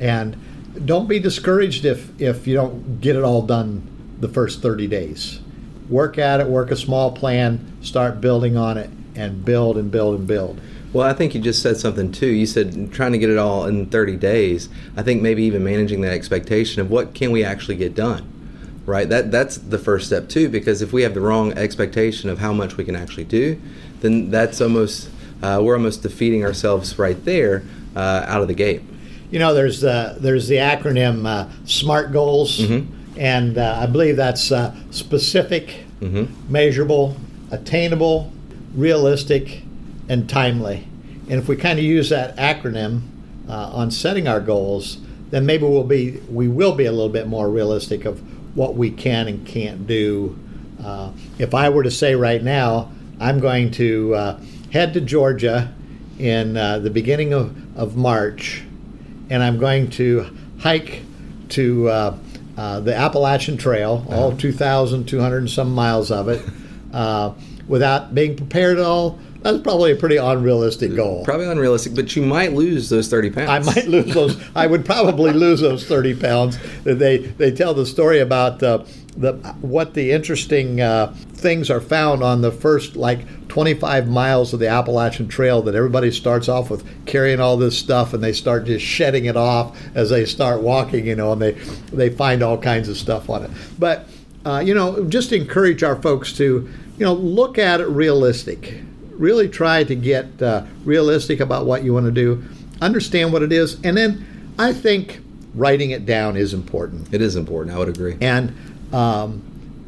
and 0.00 0.36
don't 0.84 1.08
be 1.08 1.18
discouraged 1.18 1.84
if 1.84 2.20
if 2.20 2.46
you 2.46 2.54
don't 2.54 3.00
get 3.00 3.16
it 3.16 3.24
all 3.24 3.42
done 3.42 3.82
the 4.20 4.28
first 4.28 4.62
30 4.62 4.86
days. 4.86 5.40
Work 5.88 6.18
at 6.18 6.40
it, 6.40 6.48
work 6.48 6.70
a 6.70 6.76
small 6.76 7.12
plan, 7.12 7.76
start 7.80 8.20
building 8.20 8.56
on 8.56 8.76
it, 8.76 8.90
and 9.14 9.44
build 9.44 9.78
and 9.78 9.90
build 9.90 10.18
and 10.18 10.26
build. 10.26 10.60
Well, 10.92 11.06
I 11.06 11.12
think 11.12 11.34
you 11.34 11.40
just 11.40 11.62
said 11.62 11.76
something 11.76 12.12
too. 12.12 12.28
You 12.28 12.46
said 12.46 12.92
trying 12.92 13.12
to 13.12 13.18
get 13.18 13.30
it 13.30 13.38
all 13.38 13.66
in 13.66 13.86
30 13.86 14.16
days. 14.16 14.68
I 14.96 15.02
think 15.02 15.22
maybe 15.22 15.44
even 15.44 15.62
managing 15.62 16.00
that 16.02 16.12
expectation 16.12 16.80
of 16.80 16.90
what 16.90 17.14
can 17.14 17.30
we 17.30 17.44
actually 17.44 17.76
get 17.76 17.94
done 17.94 18.37
right? 18.88 19.08
That 19.08 19.30
that's 19.30 19.58
the 19.58 19.78
first 19.78 20.06
step 20.06 20.28
too, 20.28 20.48
because 20.48 20.82
if 20.82 20.92
we 20.92 21.02
have 21.02 21.14
the 21.14 21.20
wrong 21.20 21.52
expectation 21.56 22.30
of 22.30 22.38
how 22.38 22.52
much 22.52 22.76
we 22.76 22.84
can 22.84 22.96
actually 22.96 23.24
do, 23.24 23.60
then 24.00 24.30
that's 24.30 24.60
almost 24.60 25.10
uh, 25.42 25.60
we're 25.62 25.76
almost 25.76 26.02
defeating 26.02 26.44
ourselves 26.44 26.98
right 26.98 27.22
there 27.24 27.62
uh, 27.94 28.24
out 28.26 28.42
of 28.42 28.48
the 28.48 28.54
gate. 28.54 28.82
You 29.30 29.38
know, 29.38 29.54
there's 29.54 29.80
the 29.80 30.16
there's 30.18 30.48
the 30.48 30.56
acronym 30.56 31.26
uh, 31.26 31.48
SMART 31.66 32.12
goals, 32.12 32.58
mm-hmm. 32.58 33.18
and 33.18 33.58
uh, 33.58 33.78
I 33.82 33.86
believe 33.86 34.16
that's 34.16 34.50
uh, 34.50 34.74
specific, 34.90 35.84
mm-hmm. 36.00 36.50
measurable, 36.50 37.16
attainable, 37.50 38.32
realistic, 38.74 39.62
and 40.08 40.28
timely. 40.28 40.88
And 41.28 41.38
if 41.38 41.46
we 41.46 41.56
kind 41.56 41.78
of 41.78 41.84
use 41.84 42.08
that 42.08 42.36
acronym 42.36 43.02
uh, 43.48 43.70
on 43.74 43.90
setting 43.90 44.26
our 44.26 44.40
goals, 44.40 44.96
then 45.28 45.44
maybe 45.44 45.64
we'll 45.64 45.84
be 45.84 46.12
we 46.30 46.48
will 46.48 46.74
be 46.74 46.86
a 46.86 46.92
little 46.92 47.10
bit 47.10 47.26
more 47.26 47.50
realistic 47.50 48.06
of 48.06 48.22
what 48.58 48.74
we 48.74 48.90
can 48.90 49.28
and 49.28 49.46
can't 49.46 49.86
do. 49.86 50.36
Uh, 50.82 51.12
if 51.38 51.54
I 51.54 51.68
were 51.68 51.84
to 51.84 51.92
say 51.92 52.16
right 52.16 52.42
now, 52.42 52.90
I'm 53.20 53.38
going 53.38 53.70
to 53.72 54.14
uh, 54.16 54.40
head 54.72 54.94
to 54.94 55.00
Georgia 55.00 55.72
in 56.18 56.56
uh, 56.56 56.80
the 56.80 56.90
beginning 56.90 57.32
of, 57.32 57.78
of 57.78 57.96
March, 57.96 58.64
and 59.30 59.44
I'm 59.44 59.58
going 59.60 59.90
to 59.90 60.36
hike 60.58 61.02
to 61.50 61.88
uh, 61.88 62.18
uh, 62.56 62.80
the 62.80 62.96
Appalachian 62.96 63.58
Trail, 63.58 64.04
uh-huh. 64.08 64.20
all 64.20 64.36
2,200 64.36 65.38
and 65.38 65.48
some 65.48 65.72
miles 65.72 66.10
of 66.10 66.28
it, 66.28 66.44
uh, 66.92 67.32
without 67.68 68.12
being 68.12 68.36
prepared 68.36 68.78
at 68.78 68.84
all 68.84 69.20
that's 69.48 69.62
probably 69.62 69.92
a 69.92 69.96
pretty 69.96 70.18
unrealistic 70.18 70.94
goal. 70.94 71.24
Probably 71.24 71.46
unrealistic, 71.46 71.94
but 71.94 72.14
you 72.14 72.22
might 72.22 72.52
lose 72.52 72.90
those 72.90 73.08
thirty 73.08 73.30
pounds. 73.30 73.48
I 73.48 73.72
might 73.72 73.88
lose 73.88 74.12
those. 74.12 74.42
I 74.54 74.66
would 74.66 74.84
probably 74.84 75.32
lose 75.46 75.60
those 75.60 75.86
thirty 75.86 76.14
pounds. 76.14 76.58
They 76.84 77.18
they 77.18 77.50
tell 77.50 77.72
the 77.72 77.86
story 77.86 78.18
about 78.20 78.62
uh, 78.62 78.84
the 79.16 79.32
what 79.60 79.94
the 79.94 80.12
interesting 80.12 80.82
uh, 80.82 81.14
things 81.32 81.70
are 81.70 81.80
found 81.80 82.22
on 82.22 82.42
the 82.42 82.52
first 82.52 82.94
like 82.94 83.48
25 83.48 84.06
miles 84.06 84.52
of 84.52 84.60
the 84.60 84.68
Appalachian 84.68 85.28
Trail 85.28 85.62
that 85.62 85.74
everybody 85.74 86.10
starts 86.10 86.48
off 86.48 86.68
with 86.68 86.84
carrying 87.06 87.40
all 87.40 87.56
this 87.56 87.78
stuff 87.78 88.12
and 88.12 88.22
they 88.22 88.32
start 88.32 88.66
just 88.66 88.84
shedding 88.84 89.24
it 89.24 89.36
off 89.36 89.78
as 89.94 90.10
they 90.10 90.26
start 90.26 90.60
walking, 90.60 91.06
you 91.06 91.16
know, 91.16 91.32
and 91.32 91.40
they 91.40 91.52
they 91.92 92.10
find 92.10 92.42
all 92.42 92.58
kinds 92.58 92.88
of 92.88 92.98
stuff 92.98 93.30
on 93.30 93.44
it. 93.44 93.50
But 93.78 94.06
uh, 94.44 94.62
you 94.64 94.74
know, 94.74 95.04
just 95.04 95.32
encourage 95.32 95.82
our 95.82 95.96
folks 96.02 96.34
to 96.34 96.44
you 96.98 97.04
know 97.04 97.14
look 97.14 97.56
at 97.56 97.80
it 97.80 97.88
realistic 97.88 98.82
really 99.18 99.48
try 99.48 99.84
to 99.84 99.94
get 99.94 100.40
uh, 100.40 100.64
realistic 100.84 101.40
about 101.40 101.66
what 101.66 101.82
you 101.82 101.92
want 101.92 102.06
to 102.06 102.12
do, 102.12 102.42
understand 102.80 103.32
what 103.32 103.42
it 103.42 103.52
is, 103.52 103.78
and 103.84 103.96
then 103.96 104.54
I 104.58 104.72
think 104.72 105.20
writing 105.54 105.90
it 105.90 106.06
down 106.06 106.36
is 106.36 106.54
important. 106.54 107.12
It 107.12 107.20
is 107.20 107.36
important. 107.36 107.74
I 107.74 107.78
would 107.78 107.88
agree. 107.88 108.16
And 108.20 108.54
um, 108.92 109.42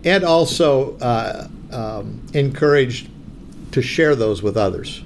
and 0.04 0.24
also 0.24 0.98
uh, 0.98 1.48
um, 1.70 2.26
encouraged 2.34 3.08
to 3.72 3.82
share 3.82 4.14
those 4.14 4.42
with 4.42 4.56
others, 4.56 5.02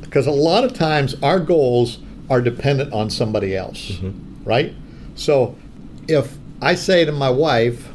because 0.00 0.26
a 0.26 0.32
lot 0.32 0.64
of 0.64 0.74
times 0.74 1.14
our 1.22 1.38
goals 1.38 1.98
are 2.30 2.40
dependent 2.40 2.92
on 2.92 3.10
somebody 3.10 3.56
else, 3.56 3.92
mm-hmm. 3.92 4.44
right? 4.44 4.74
So 5.14 5.56
if 6.08 6.36
I 6.60 6.74
say 6.74 7.04
to 7.04 7.12
my 7.12 7.30
wife, 7.30 7.88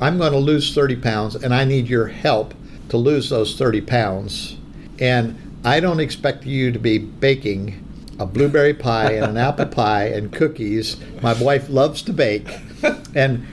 I'm 0.00 0.18
going 0.18 0.32
to 0.32 0.38
lose 0.38 0.74
30 0.74 0.96
pounds 0.96 1.34
and 1.36 1.54
I 1.54 1.64
need 1.64 1.88
your 1.88 2.06
help 2.06 2.54
to 2.88 2.96
lose 2.96 3.30
those 3.30 3.56
30 3.56 3.82
pounds, 3.82 4.56
and 4.98 5.60
I 5.64 5.80
don't 5.80 6.00
expect 6.00 6.46
you 6.46 6.72
to 6.72 6.78
be 6.78 6.98
baking 6.98 7.82
a 8.18 8.26
blueberry 8.26 8.74
pie 8.74 9.12
and 9.12 9.26
an 9.26 9.36
apple 9.36 9.66
pie 9.66 10.06
and 10.06 10.32
cookies. 10.32 10.96
My 11.22 11.34
wife 11.42 11.68
loves 11.68 12.02
to 12.02 12.12
bake. 12.12 12.48
And 13.14 13.46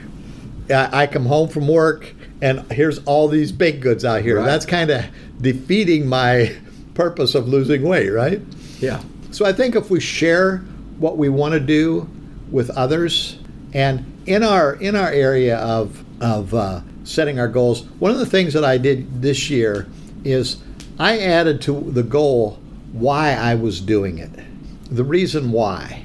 I 0.70 1.06
come 1.06 1.26
home 1.26 1.48
from 1.48 1.68
work 1.68 2.14
and 2.40 2.60
here's 2.72 2.98
all 3.04 3.28
these 3.28 3.52
baked 3.52 3.80
goods 3.80 4.04
out 4.04 4.22
here. 4.22 4.38
Right. 4.38 4.46
That's 4.46 4.66
kind 4.66 4.90
of 4.90 5.04
defeating 5.40 6.06
my 6.06 6.54
purpose 6.94 7.34
of 7.34 7.48
losing 7.48 7.82
weight, 7.82 8.10
right? 8.10 8.40
Yeah. 8.80 9.02
So 9.30 9.44
I 9.44 9.52
think 9.52 9.74
if 9.76 9.90
we 9.90 10.00
share 10.00 10.58
what 10.98 11.16
we 11.16 11.28
want 11.28 11.54
to 11.54 11.60
do 11.60 12.08
with 12.50 12.70
others 12.70 13.38
and 13.72 14.04
in 14.26 14.42
our 14.42 14.74
in 14.74 14.94
our 14.94 15.10
area 15.10 15.58
of 15.58 16.04
of 16.20 16.54
uh, 16.54 16.80
setting 17.04 17.38
our 17.38 17.48
goals, 17.48 17.84
one 17.98 18.10
of 18.10 18.18
the 18.18 18.26
things 18.26 18.52
that 18.52 18.64
I 18.64 18.78
did 18.78 19.22
this 19.22 19.50
year 19.50 19.86
is 20.24 20.58
I 20.98 21.18
added 21.18 21.60
to 21.62 21.80
the 21.90 22.02
goal 22.02 22.58
why 22.92 23.32
I 23.32 23.54
was 23.56 23.80
doing 23.80 24.18
it, 24.18 24.30
the 24.90 25.04
reason 25.04 25.50
why. 25.50 26.04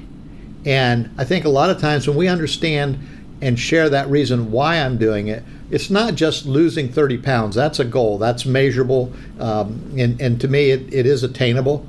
And 0.66 1.10
I 1.16 1.24
think 1.24 1.44
a 1.44 1.48
lot 1.48 1.70
of 1.70 1.80
times 1.80 2.08
when 2.08 2.16
we 2.16 2.28
understand 2.28 2.98
and 3.40 3.58
share 3.58 3.88
that 3.88 4.08
reason 4.10 4.50
why 4.50 4.76
I'm 4.76 4.98
doing 4.98 5.28
it, 5.28 5.42
it's 5.70 5.88
not 5.88 6.16
just 6.16 6.44
losing 6.46 6.88
30 6.92 7.18
pounds. 7.18 7.54
That's 7.54 7.78
a 7.78 7.84
goal, 7.84 8.18
that's 8.18 8.44
measurable, 8.44 9.12
um, 9.38 9.94
and, 9.96 10.20
and 10.20 10.40
to 10.40 10.48
me, 10.48 10.70
it, 10.70 10.92
it 10.92 11.06
is 11.06 11.22
attainable. 11.22 11.86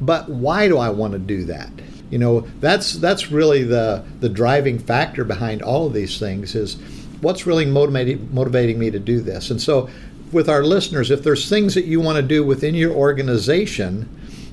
But 0.00 0.28
why 0.28 0.68
do 0.68 0.78
I 0.78 0.90
want 0.90 1.14
to 1.14 1.18
do 1.18 1.44
that? 1.46 1.70
You 2.10 2.18
know, 2.18 2.40
that's 2.60 2.94
that's 2.94 3.30
really 3.30 3.62
the 3.62 4.04
the 4.20 4.28
driving 4.28 4.78
factor 4.78 5.24
behind 5.24 5.62
all 5.62 5.86
of 5.86 5.94
these 5.94 6.18
things 6.18 6.54
is 6.54 6.76
what's 7.22 7.46
really 7.46 7.64
motivating 7.64 8.28
motivating 8.34 8.78
me 8.78 8.90
to 8.90 8.98
do 8.98 9.22
this. 9.22 9.50
And 9.50 9.62
so 9.62 9.88
with 10.32 10.48
our 10.48 10.64
listeners, 10.64 11.10
if 11.10 11.22
there's 11.22 11.48
things 11.48 11.74
that 11.74 11.84
you 11.84 12.00
want 12.00 12.16
to 12.16 12.22
do 12.22 12.44
within 12.44 12.74
your 12.74 12.92
organization 12.92 14.08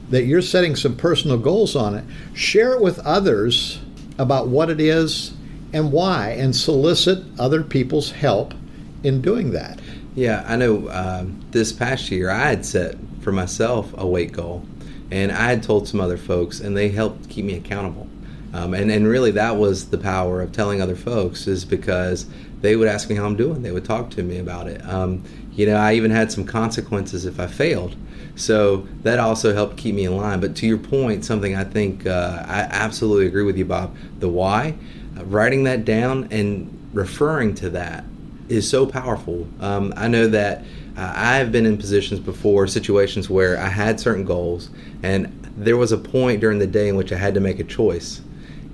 that 0.10 0.24
you're 0.24 0.42
setting 0.42 0.76
some 0.76 0.96
personal 0.96 1.38
goals 1.38 1.76
on 1.76 1.96
it, 1.96 2.04
share 2.34 2.74
it 2.74 2.82
with 2.82 3.00
others 3.00 3.80
about 4.18 4.48
what 4.48 4.70
it 4.70 4.82
is 4.82 5.34
and 5.72 5.92
why 5.92 6.32
and 6.32 6.56
solicit 6.56 7.24
other 7.40 7.64
people's 7.64 8.12
help 8.12 8.54
in 9.04 9.22
doing 9.22 9.52
that. 9.52 9.80
Yeah, 10.16 10.44
I 10.48 10.56
know 10.56 10.90
um, 10.90 11.46
this 11.52 11.72
past 11.72 12.12
year 12.12 12.30
I 12.30 12.50
had 12.50 12.66
set 12.66 12.96
for 13.22 13.32
myself 13.32 13.94
a 13.98 14.06
weight 14.06 14.32
goal, 14.32 14.66
and 15.12 15.32
I 15.32 15.50
had 15.50 15.64
told 15.64 15.88
some 15.88 16.02
other 16.02 16.18
folks, 16.18 16.60
and 16.60 16.76
they 16.76 16.90
helped 16.90 17.30
keep 17.30 17.46
me 17.46 17.56
accountable. 17.56 18.08
Um, 18.52 18.74
and, 18.74 18.92
and 18.92 19.08
really, 19.08 19.32
that 19.32 19.56
was 19.56 19.90
the 19.90 19.98
power 19.98 20.42
of 20.42 20.52
telling 20.52 20.82
other 20.82 20.96
folks, 20.96 21.46
is 21.46 21.64
because 21.64 22.26
they 22.62 22.76
would 22.76 22.88
ask 22.88 23.10
me 23.10 23.16
how 23.16 23.26
I'm 23.26 23.36
doing. 23.36 23.62
They 23.62 23.72
would 23.72 23.86
talk 23.86 24.10
to 24.12 24.24
me 24.24 24.40
about 24.40 24.68
it. 24.68 24.84
Um, 24.86 25.24
you 25.54 25.66
know, 25.66 25.76
I 25.76 25.94
even 25.94 26.12
had 26.12 26.32
some 26.32 26.46
consequences 26.46 27.26
if 27.26 27.40
I 27.40 27.48
failed. 27.48 27.96
So 28.36 28.88
that 29.04 29.20
also 29.20 29.54
helped 29.54 29.78
keep 29.78 29.96
me 29.96 30.06
in 30.06 30.16
line. 30.16 30.40
But 30.40 30.56
to 30.58 30.68
your 30.68 30.78
point, 30.78 31.26
something 31.26 31.56
I 31.56 31.64
think 31.64 32.06
uh, 32.06 32.44
I 32.48 32.62
absolutely 32.72 33.28
agree 33.28 33.44
with 33.44 33.58
you, 33.58 33.66
Bob. 33.66 33.96
The 34.20 34.30
why, 34.30 34.76
uh, 35.18 35.26
writing 35.26 35.64
that 35.66 35.86
down 35.86 36.28
and 36.32 36.90
referring 36.94 37.56
to 37.56 37.70
that 37.72 38.04
is 38.48 38.70
so 38.70 38.86
powerful. 38.86 39.48
Um, 39.60 39.94
I 39.96 40.08
know 40.08 40.28
that 40.28 40.64
uh, 40.98 41.14
I 41.16 41.36
have 41.38 41.52
been 41.52 41.66
in 41.66 41.78
positions 41.78 42.20
before, 42.20 42.68
situations 42.68 43.30
where 43.30 43.58
I 43.58 43.68
had 43.68 44.00
certain 44.00 44.26
goals, 44.26 44.70
and 45.04 45.28
there 45.56 45.78
was 45.78 45.92
a 45.92 45.98
point 45.98 46.42
during 46.42 46.60
the 46.60 46.68
day 46.68 46.90
in 46.90 46.96
which 46.96 47.12
I 47.12 47.18
had 47.18 47.34
to 47.36 47.40
make 47.40 47.60
a 47.60 47.64
choice, 47.64 48.22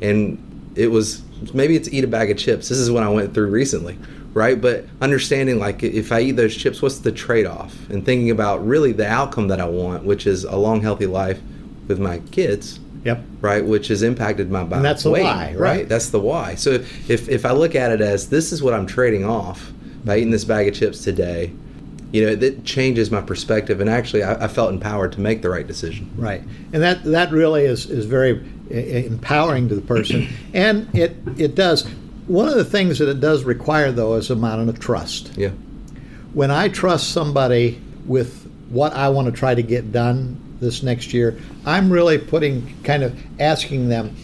and 0.01 0.71
it 0.75 0.87
was 0.87 1.21
maybe 1.53 1.75
it's 1.75 1.89
eat 1.89 2.03
a 2.03 2.07
bag 2.07 2.31
of 2.31 2.37
chips. 2.37 2.69
This 2.69 2.77
is 2.77 2.91
what 2.91 3.03
I 3.03 3.09
went 3.09 3.33
through 3.33 3.47
recently, 3.47 3.97
right? 4.33 4.59
But 4.59 4.85
understanding 5.01 5.59
like 5.59 5.83
if 5.83 6.11
I 6.11 6.21
eat 6.21 6.31
those 6.33 6.55
chips, 6.55 6.81
what's 6.81 6.99
the 6.99 7.11
trade 7.11 7.45
off? 7.45 7.89
And 7.89 8.05
thinking 8.05 8.31
about 8.31 8.65
really 8.65 8.91
the 8.91 9.07
outcome 9.07 9.47
that 9.49 9.59
I 9.59 9.65
want, 9.65 10.03
which 10.03 10.27
is 10.27 10.43
a 10.43 10.55
long, 10.55 10.81
healthy 10.81 11.07
life 11.07 11.41
with 11.87 11.99
my 11.99 12.19
kids. 12.31 12.79
Yep. 13.03 13.23
Right, 13.39 13.63
which 13.63 13.89
has 13.89 14.01
impacted 14.01 14.49
my 14.49 14.63
body. 14.63 14.77
And 14.77 14.85
that's 14.85 15.03
the 15.03 15.11
weight, 15.11 15.23
why, 15.23 15.49
right? 15.49 15.57
right? 15.57 15.89
That's 15.89 16.09
the 16.09 16.19
why. 16.19 16.55
So 16.55 16.71
if 17.07 17.29
if 17.29 17.45
I 17.45 17.51
look 17.51 17.75
at 17.75 17.91
it 17.91 18.01
as 18.01 18.29
this 18.29 18.51
is 18.51 18.63
what 18.63 18.73
I'm 18.73 18.87
trading 18.87 19.23
off 19.23 19.71
by 20.03 20.17
eating 20.17 20.31
this 20.31 20.43
bag 20.43 20.67
of 20.67 20.73
chips 20.73 21.03
today, 21.03 21.51
you 22.11 22.25
know, 22.25 22.35
that 22.35 22.63
changes 22.63 23.11
my 23.11 23.21
perspective, 23.21 23.81
and 23.81 23.89
actually, 23.89 24.23
I, 24.23 24.45
I, 24.45 24.47
felt 24.47 24.71
empowered 24.71 25.11
to 25.13 25.19
make 25.19 25.41
the 25.41 25.49
right 25.49 25.67
decision. 25.67 26.09
Right, 26.15 26.41
and 26.71 26.81
that 26.81 27.03
that 27.03 27.31
really 27.31 27.65
is 27.65 27.87
is 27.87 28.05
very 28.05 28.41
empowering 28.69 29.69
to 29.69 29.75
the 29.75 29.81
person, 29.81 30.27
and 30.53 30.87
it 30.93 31.15
it 31.37 31.55
does. 31.55 31.87
One 32.27 32.47
of 32.47 32.55
the 32.55 32.65
things 32.65 32.99
that 32.99 33.07
it 33.07 33.19
does 33.19 33.43
require, 33.43 33.91
though, 33.91 34.15
is 34.15 34.29
a 34.29 34.33
amount 34.33 34.67
of 34.69 34.79
trust. 34.79 35.31
Yeah. 35.37 35.51
When 36.33 36.51
I 36.51 36.69
trust 36.69 37.11
somebody 37.11 37.79
with 38.05 38.49
what 38.69 38.93
I 38.93 39.09
want 39.09 39.27
to 39.27 39.31
try 39.31 39.53
to 39.53 39.61
get 39.61 39.91
done 39.91 40.41
this 40.59 40.81
next 40.81 41.13
year, 41.13 41.37
I'm 41.65 41.91
really 41.91 42.17
putting 42.17 42.75
kind 42.83 43.03
of 43.03 43.15
asking 43.39 43.89
them, 43.89 44.15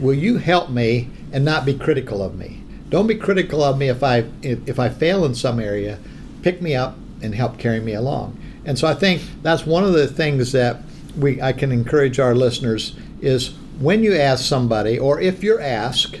"Will 0.00 0.14
you 0.14 0.38
help 0.38 0.70
me 0.70 1.08
and 1.32 1.44
not 1.44 1.64
be 1.64 1.74
critical 1.74 2.22
of 2.22 2.36
me? 2.36 2.60
Don't 2.90 3.06
be 3.06 3.14
critical 3.14 3.62
of 3.62 3.78
me 3.78 3.88
if 3.88 4.02
I 4.02 4.24
if, 4.42 4.58
if 4.68 4.78
I 4.78 4.88
fail 4.88 5.24
in 5.24 5.34
some 5.34 5.60
area. 5.60 5.98
Pick 6.42 6.60
me 6.60 6.74
up 6.74 6.96
and 7.22 7.34
help 7.34 7.58
carry 7.58 7.80
me 7.80 7.94
along." 7.94 8.36
And 8.64 8.78
so 8.78 8.88
I 8.88 8.94
think 8.94 9.22
that's 9.42 9.66
one 9.66 9.84
of 9.84 9.92
the 9.92 10.06
things 10.06 10.52
that 10.52 10.82
we 11.16 11.40
I 11.40 11.52
can 11.52 11.70
encourage 11.70 12.18
our 12.18 12.34
listeners 12.34 12.94
is 13.20 13.52
when 13.78 14.02
you 14.02 14.14
ask 14.14 14.44
somebody 14.44 14.98
or 14.98 15.20
if 15.20 15.42
you're 15.42 15.60
asked 15.60 16.20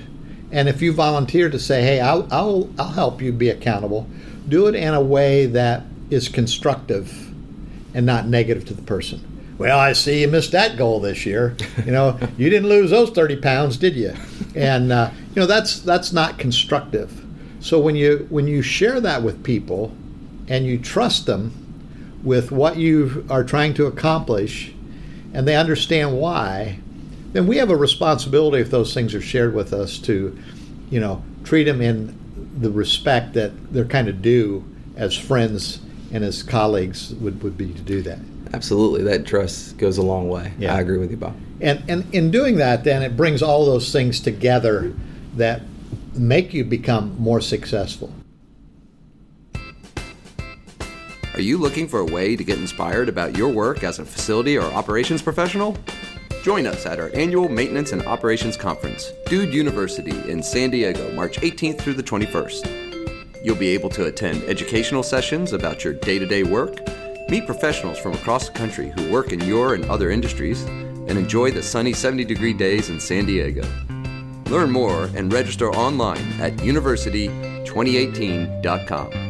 and 0.50 0.68
if 0.68 0.80
you 0.80 0.92
volunteer 0.92 1.50
to 1.50 1.58
say, 1.58 1.82
"Hey, 1.82 2.00
I'll 2.00 2.28
I'll, 2.30 2.70
I'll 2.78 2.90
help 2.90 3.20
you 3.20 3.32
be 3.32 3.50
accountable," 3.50 4.06
do 4.48 4.66
it 4.68 4.74
in 4.74 4.94
a 4.94 5.00
way 5.00 5.46
that 5.46 5.82
is 6.10 6.28
constructive 6.28 7.32
and 7.94 8.06
not 8.06 8.28
negative 8.28 8.64
to 8.66 8.74
the 8.74 8.82
person. 8.82 9.54
Well, 9.58 9.78
I 9.78 9.92
see 9.92 10.20
you 10.20 10.28
missed 10.28 10.52
that 10.52 10.76
goal 10.76 11.00
this 11.00 11.24
year. 11.24 11.56
You 11.84 11.92
know, 11.92 12.18
you 12.36 12.50
didn't 12.50 12.68
lose 12.68 12.90
those 12.90 13.10
thirty 13.10 13.36
pounds, 13.36 13.76
did 13.76 13.94
you? 13.94 14.14
And 14.54 14.92
uh, 14.92 15.10
you 15.34 15.40
know 15.40 15.46
that's 15.46 15.80
that's 15.80 16.12
not 16.12 16.38
constructive. 16.38 17.24
So 17.60 17.80
when 17.80 17.96
you 17.96 18.26
when 18.30 18.46
you 18.46 18.62
share 18.62 19.00
that 19.00 19.22
with 19.22 19.42
people, 19.42 19.92
and 20.48 20.66
you 20.66 20.78
trust 20.78 21.26
them 21.26 21.52
with 22.22 22.50
what 22.50 22.76
you 22.76 23.26
are 23.28 23.44
trying 23.44 23.74
to 23.74 23.86
accomplish, 23.86 24.72
and 25.32 25.46
they 25.46 25.56
understand 25.56 26.16
why, 26.16 26.78
then 27.34 27.48
we 27.48 27.56
have 27.56 27.68
a 27.68 27.76
responsibility 27.76 28.62
if 28.62 28.70
those 28.70 28.94
things 28.94 29.12
are 29.12 29.20
shared 29.20 29.54
with 29.54 29.72
us 29.72 29.98
to, 29.98 30.38
you 30.88 31.00
know, 31.00 31.22
treat 31.42 31.64
them 31.64 31.82
in 31.82 32.16
the 32.60 32.70
respect 32.70 33.34
that 33.34 33.72
they're 33.72 33.84
kind 33.84 34.08
of 34.08 34.22
due 34.22 34.64
as 34.96 35.16
friends 35.16 35.80
and 36.12 36.22
as 36.22 36.44
colleagues 36.44 37.12
would, 37.16 37.42
would 37.42 37.58
be 37.58 37.74
to 37.74 37.82
do 37.82 38.02
that. 38.02 38.20
Absolutely, 38.52 39.02
that 39.02 39.26
trust 39.26 39.76
goes 39.78 39.98
a 39.98 40.02
long 40.02 40.28
way. 40.28 40.52
Yeah. 40.60 40.76
I 40.76 40.80
agree 40.80 40.98
with 40.98 41.10
you, 41.10 41.16
Bob. 41.16 41.34
And 41.60 41.82
and 41.88 42.14
in 42.14 42.30
doing 42.30 42.56
that, 42.56 42.84
then 42.84 43.02
it 43.02 43.16
brings 43.16 43.42
all 43.42 43.66
those 43.66 43.92
things 43.92 44.20
together 44.20 44.94
that 45.34 45.62
make 46.14 46.54
you 46.54 46.64
become 46.64 47.20
more 47.20 47.40
successful. 47.40 48.12
Are 51.34 51.40
you 51.40 51.58
looking 51.58 51.88
for 51.88 51.98
a 51.98 52.04
way 52.04 52.36
to 52.36 52.44
get 52.44 52.58
inspired 52.58 53.08
about 53.08 53.36
your 53.36 53.48
work 53.48 53.82
as 53.82 53.98
a 53.98 54.04
facility 54.04 54.56
or 54.56 54.66
operations 54.66 55.20
professional? 55.20 55.76
Join 56.44 56.66
us 56.66 56.84
at 56.84 57.00
our 57.00 57.10
annual 57.14 57.48
Maintenance 57.48 57.92
and 57.92 58.02
Operations 58.02 58.58
Conference, 58.58 59.14
Dude 59.24 59.54
University 59.54 60.30
in 60.30 60.42
San 60.42 60.68
Diego, 60.68 61.10
March 61.12 61.40
18th 61.40 61.78
through 61.78 61.94
the 61.94 62.02
21st. 62.02 63.42
You'll 63.42 63.56
be 63.56 63.70
able 63.70 63.88
to 63.88 64.04
attend 64.04 64.42
educational 64.42 65.02
sessions 65.02 65.54
about 65.54 65.82
your 65.82 65.94
day 65.94 66.18
to 66.18 66.26
day 66.26 66.42
work, 66.42 66.86
meet 67.30 67.46
professionals 67.46 67.98
from 67.98 68.12
across 68.12 68.50
the 68.50 68.52
country 68.52 68.90
who 68.90 69.10
work 69.10 69.32
in 69.32 69.40
your 69.40 69.72
and 69.72 69.86
other 69.86 70.10
industries, 70.10 70.64
and 70.64 71.12
enjoy 71.12 71.50
the 71.50 71.62
sunny 71.62 71.94
70 71.94 72.26
degree 72.26 72.52
days 72.52 72.90
in 72.90 73.00
San 73.00 73.24
Diego. 73.24 73.66
Learn 74.50 74.70
more 74.70 75.04
and 75.16 75.32
register 75.32 75.70
online 75.70 76.30
at 76.42 76.52
university2018.com. 76.56 79.23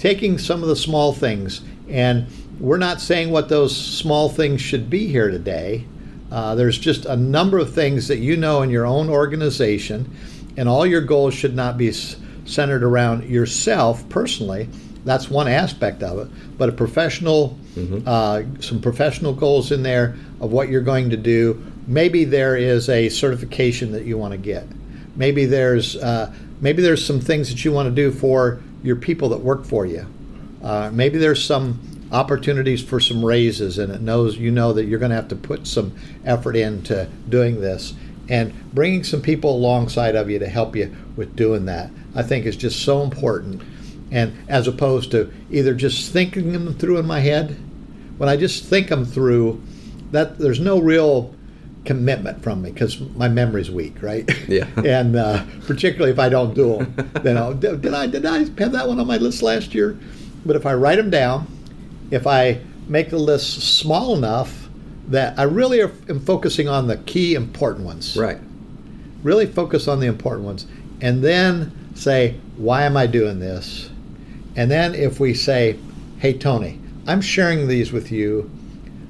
taking 0.00 0.38
some 0.38 0.62
of 0.62 0.68
the 0.70 0.76
small 0.76 1.12
things, 1.12 1.60
and 1.86 2.26
we're 2.58 2.78
not 2.78 3.02
saying 3.02 3.30
what 3.30 3.50
those 3.50 3.76
small 3.76 4.30
things 4.30 4.58
should 4.58 4.88
be 4.88 5.06
here 5.06 5.30
today. 5.30 5.84
Uh, 6.32 6.54
there's 6.54 6.78
just 6.78 7.04
a 7.04 7.16
number 7.16 7.58
of 7.58 7.74
things 7.74 8.08
that 8.08 8.16
you 8.16 8.34
know 8.34 8.62
in 8.62 8.70
your 8.70 8.86
own 8.86 9.10
organization, 9.10 10.10
and 10.56 10.70
all 10.70 10.86
your 10.86 11.02
goals 11.02 11.34
should 11.34 11.54
not 11.54 11.76
be 11.76 11.92
centered 11.92 12.82
around 12.82 13.24
yourself 13.24 14.08
personally. 14.08 14.70
That's 15.04 15.28
one 15.28 15.48
aspect 15.48 16.02
of 16.02 16.18
it, 16.18 16.28
but 16.56 16.70
a 16.70 16.72
professional, 16.72 17.58
mm-hmm. 17.74 18.00
uh, 18.06 18.42
some 18.60 18.80
professional 18.80 19.34
goals 19.34 19.70
in 19.70 19.82
there 19.82 20.16
of 20.40 20.50
what 20.50 20.70
you're 20.70 20.80
going 20.80 21.10
to 21.10 21.16
do. 21.18 21.62
Maybe 21.86 22.24
there 22.24 22.56
is 22.56 22.88
a 22.88 23.10
certification 23.10 23.92
that 23.92 24.06
you 24.06 24.16
want 24.16 24.32
to 24.32 24.38
get. 24.38 24.64
Maybe 25.14 25.44
there's 25.44 25.96
uh, 25.96 26.32
maybe 26.62 26.80
there's 26.80 27.04
some 27.04 27.20
things 27.20 27.50
that 27.50 27.66
you 27.66 27.72
want 27.72 27.88
to 27.88 27.94
do 27.94 28.10
for 28.10 28.62
your 28.82 28.96
people 28.96 29.28
that 29.30 29.40
work 29.40 29.64
for 29.64 29.86
you. 29.86 30.06
Uh, 30.62 30.90
maybe 30.92 31.18
there's 31.18 31.42
some 31.42 31.80
opportunities 32.12 32.82
for 32.82 33.00
some 33.00 33.24
raises, 33.24 33.78
and 33.78 33.92
it 33.92 34.00
knows 34.00 34.36
you 34.36 34.50
know 34.50 34.72
that 34.72 34.84
you're 34.84 34.98
going 34.98 35.10
to 35.10 35.16
have 35.16 35.28
to 35.28 35.36
put 35.36 35.66
some 35.66 35.94
effort 36.24 36.56
into 36.56 37.08
doing 37.28 37.60
this, 37.60 37.94
and 38.28 38.52
bringing 38.72 39.04
some 39.04 39.22
people 39.22 39.54
alongside 39.54 40.16
of 40.16 40.28
you 40.30 40.38
to 40.38 40.48
help 40.48 40.76
you 40.76 40.94
with 41.16 41.36
doing 41.36 41.66
that. 41.66 41.90
I 42.14 42.22
think 42.22 42.46
is 42.46 42.56
just 42.56 42.82
so 42.82 43.02
important, 43.02 43.62
and 44.10 44.36
as 44.48 44.66
opposed 44.66 45.10
to 45.12 45.32
either 45.50 45.74
just 45.74 46.12
thinking 46.12 46.52
them 46.52 46.74
through 46.74 46.98
in 46.98 47.06
my 47.06 47.20
head, 47.20 47.56
when 48.18 48.28
I 48.28 48.36
just 48.36 48.64
think 48.64 48.88
them 48.88 49.04
through, 49.04 49.62
that 50.10 50.38
there's 50.38 50.60
no 50.60 50.78
real 50.78 51.34
commitment 51.84 52.42
from 52.42 52.62
me 52.62 52.70
because 52.70 53.00
my 53.16 53.28
memory's 53.28 53.70
weak, 53.70 54.02
right? 54.02 54.28
Yeah. 54.48 54.68
and 54.84 55.16
uh, 55.16 55.44
particularly 55.66 56.12
if 56.12 56.18
I 56.18 56.28
don't 56.28 56.54
do 56.54 56.78
them, 56.78 57.10
then 57.22 57.36
I'll, 57.36 57.54
did 57.54 57.94
I 57.94 58.06
did 58.06 58.26
I 58.26 58.38
have 58.38 58.72
that 58.72 58.86
one 58.86 59.00
on 59.00 59.06
my 59.06 59.16
list 59.16 59.42
last 59.42 59.74
year? 59.74 59.98
But 60.44 60.56
if 60.56 60.66
I 60.66 60.74
write 60.74 60.96
them 60.96 61.10
down, 61.10 61.46
if 62.10 62.26
I 62.26 62.60
make 62.88 63.10
the 63.10 63.18
list 63.18 63.78
small 63.78 64.16
enough 64.16 64.68
that 65.08 65.38
I 65.38 65.42
really 65.42 65.80
am 65.80 66.20
focusing 66.20 66.68
on 66.68 66.86
the 66.86 66.96
key 66.98 67.34
important 67.34 67.84
ones. 67.84 68.16
Right. 68.16 68.38
Really 69.22 69.46
focus 69.46 69.88
on 69.88 70.00
the 70.00 70.06
important 70.06 70.46
ones, 70.46 70.66
and 71.00 71.22
then 71.22 71.72
say, 71.94 72.36
why 72.56 72.84
am 72.84 72.96
I 72.96 73.06
doing 73.06 73.38
this? 73.38 73.90
And 74.56 74.70
then 74.70 74.94
if 74.94 75.20
we 75.20 75.34
say, 75.34 75.78
hey 76.18 76.32
Tony, 76.36 76.80
I'm 77.06 77.20
sharing 77.20 77.68
these 77.68 77.92
with 77.92 78.10
you 78.10 78.50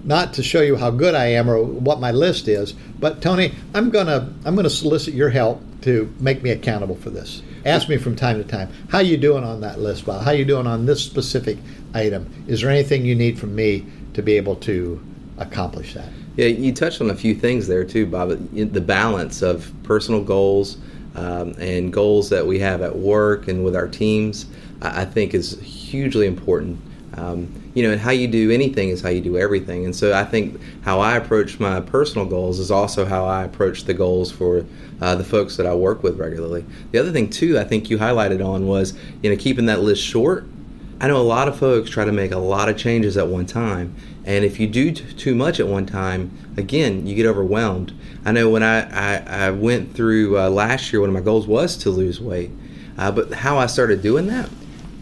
not 0.05 0.33
to 0.35 0.43
show 0.43 0.61
you 0.61 0.77
how 0.77 0.91
good 0.91 1.15
I 1.15 1.27
am 1.27 1.49
or 1.49 1.63
what 1.63 2.01
my 2.01 2.11
list 2.11 2.49
is, 2.49 2.73
but 2.99 3.21
Tony, 3.21 3.53
I'm 3.75 3.91
gonna 3.91 4.33
I'm 4.45 4.57
gonna 4.57 4.71
solicit 4.71 5.15
your 5.15 5.31
help 5.31 5.63
to 5.83 6.13
make 6.21 6.43
me 6.43 6.51
accountable 6.51 6.97
for 6.97 7.11
this. 7.11 7.43
Ask 7.67 7.89
me 7.89 7.97
from 7.97 8.17
time 8.17 8.43
to 8.43 8.45
time, 8.45 8.71
how 8.89 9.01
you 9.01 9.17
doing 9.17 9.45
on 9.45 9.61
that 9.61 9.81
list, 9.81 10.07
Bob? 10.07 10.25
How 10.25 10.31
you 10.31 10.45
doing 10.45 10.67
on 10.67 10.87
this 10.87 11.03
specific 11.03 11.59
item? 11.95 12.45
Is 12.47 12.63
there 12.63 12.71
anything 12.71 13.05
you 13.05 13.15
need 13.15 13.39
from 13.39 13.55
me 13.55 13.87
to 14.15 14.23
be 14.23 14.35
able 14.35 14.57
to 14.57 15.03
accomplish 15.39 15.95
that? 15.95 16.09
Yeah, 16.37 16.47
you 16.47 16.73
touched 16.73 17.01
on 17.01 17.11
a 17.11 17.15
few 17.15 17.35
things 17.35 17.67
there 17.67 17.85
too, 17.85 18.07
Bob. 18.07 18.31
The 18.55 18.81
balance 18.81 19.43
of 19.43 19.71
personal 19.83 20.23
goals 20.23 20.79
um, 21.15 21.55
and 21.59 21.93
goals 21.93 22.31
that 22.31 22.47
we 22.47 22.59
have 22.61 22.83
at 22.83 22.97
work 22.97 23.49
and 23.49 23.65
with 23.65 23.77
our 23.77 23.89
teams, 23.89 24.47
I 24.81 25.05
think, 25.05 25.35
is 25.35 25.61
hugely 25.61 26.27
important. 26.27 26.81
Um, 27.17 27.53
you 27.75 27.83
know, 27.83 27.93
and 27.93 28.01
how 28.01 28.11
you 28.11 28.27
do 28.27 28.51
anything 28.51 28.89
is 28.89 29.01
how 29.01 29.09
you 29.09 29.21
do 29.21 29.37
everything. 29.37 29.85
And 29.85 29.95
so 29.95 30.13
I 30.13 30.25
think 30.25 30.61
how 30.83 31.01
I 31.01 31.17
approach 31.17 31.61
my 31.61 31.81
personal 31.81 32.27
goals 32.27 32.59
is 32.59 32.71
also 32.71 33.05
how 33.05 33.27
I 33.27 33.45
approach 33.45 33.85
the 33.85 33.95
goals 33.95 34.33
for 34.33 34.65
uh, 35.01 35.15
the 35.15 35.25
folks 35.25 35.57
that 35.57 35.67
I 35.67 35.75
work 35.75 36.03
with 36.03 36.19
regularly. 36.19 36.65
The 36.91 36.99
other 36.99 37.13
thing 37.13 37.31
too, 37.31 37.59
I 37.59 37.65
think 37.65 37.89
you 37.91 37.99
highlighted 37.99 38.45
on 38.45 38.67
was 38.67 38.95
you 39.23 39.31
know 39.31 39.37
keeping 39.37 39.67
that 39.67 39.81
list 39.81 40.03
short. 40.03 40.47
I 41.01 41.09
know 41.09 41.17
a 41.17 41.23
lot 41.23 41.49
of 41.49 41.59
folks 41.59 41.89
try 41.89 42.05
to 42.05 42.13
make 42.13 42.33
a 42.33 42.39
lot 42.39 42.69
of 42.69 42.77
changes 42.77 43.17
at 43.17 43.27
one 43.27 43.47
time, 43.47 43.95
and 44.25 44.45
if 44.45 44.61
you 44.61 44.67
do 44.67 44.93
t- 44.93 45.13
too 45.15 45.35
much 45.35 45.59
at 45.59 45.67
one 45.67 45.87
time, 45.87 46.31
again, 46.59 47.07
you 47.07 47.15
get 47.15 47.25
overwhelmed. 47.25 47.95
I 48.23 48.33
know 48.33 48.51
when 48.51 48.63
I, 48.63 48.83
I, 49.17 49.47
I 49.47 49.51
went 49.51 49.95
through 49.95 50.39
uh, 50.39 50.51
last 50.51 50.93
year, 50.93 51.01
one 51.01 51.09
of 51.09 51.15
my 51.15 51.23
goals 51.23 51.47
was 51.47 51.77
to 51.79 51.91
lose 51.91 52.21
weight. 52.21 52.51
Uh, 52.99 53.11
but 53.11 53.33
how 53.33 53.57
I 53.57 53.65
started 53.65 54.03
doing 54.03 54.27
that, 54.27 54.51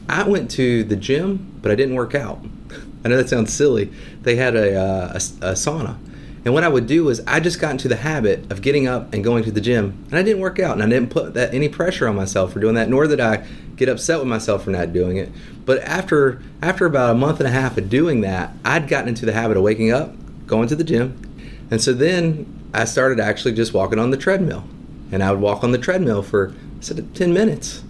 I 0.08 0.22
went 0.22 0.52
to 0.52 0.84
the 0.84 0.94
gym, 0.94 1.58
but 1.60 1.72
I 1.72 1.74
didn't 1.74 1.96
work 1.96 2.14
out. 2.14 2.38
I 3.04 3.08
know 3.08 3.16
that 3.16 3.28
sounds 3.28 3.52
silly. 3.52 3.92
They 4.22 4.36
had 4.36 4.56
a, 4.56 4.74
uh, 4.74 5.08
a, 5.12 5.50
a, 5.50 5.52
sauna. 5.52 5.98
And 6.44 6.54
what 6.54 6.64
I 6.64 6.68
would 6.68 6.86
do 6.86 7.08
is 7.08 7.20
I 7.26 7.40
just 7.40 7.60
got 7.60 7.72
into 7.72 7.88
the 7.88 7.96
habit 7.96 8.50
of 8.50 8.62
getting 8.62 8.86
up 8.86 9.12
and 9.12 9.22
going 9.22 9.44
to 9.44 9.50
the 9.50 9.60
gym. 9.60 10.04
And 10.10 10.18
I 10.18 10.22
didn't 10.22 10.40
work 10.40 10.58
out. 10.58 10.72
And 10.72 10.82
I 10.82 10.88
didn't 10.88 11.10
put 11.10 11.34
that 11.34 11.52
any 11.52 11.68
pressure 11.68 12.08
on 12.08 12.16
myself 12.16 12.52
for 12.52 12.60
doing 12.60 12.74
that, 12.74 12.88
nor 12.88 13.06
did 13.06 13.20
I 13.20 13.46
get 13.76 13.88
upset 13.88 14.18
with 14.18 14.28
myself 14.28 14.64
for 14.64 14.70
not 14.70 14.92
doing 14.92 15.16
it. 15.16 15.30
But 15.64 15.80
after 15.82 16.42
after 16.62 16.86
about 16.86 17.10
a 17.10 17.18
month 17.18 17.40
and 17.40 17.46
a 17.46 17.52
half 17.52 17.76
of 17.76 17.88
doing 17.88 18.22
that, 18.22 18.52
I'd 18.64 18.88
gotten 18.88 19.08
into 19.08 19.26
the 19.26 19.32
habit 19.32 19.56
of 19.56 19.62
waking 19.62 19.92
up, 19.92 20.14
going 20.46 20.68
to 20.68 20.76
the 20.76 20.84
gym. 20.84 21.20
And 21.70 21.80
so 21.80 21.92
then 21.92 22.70
I 22.72 22.84
started 22.84 23.20
actually 23.20 23.54
just 23.54 23.74
walking 23.74 23.98
on 23.98 24.10
the 24.10 24.16
treadmill. 24.16 24.64
And 25.10 25.22
I 25.22 25.30
would 25.30 25.40
walk 25.40 25.64
on 25.64 25.72
the 25.72 25.78
treadmill 25.78 26.22
for 26.22 26.54
said 26.80 27.14
10 27.14 27.32
minutes. 27.32 27.82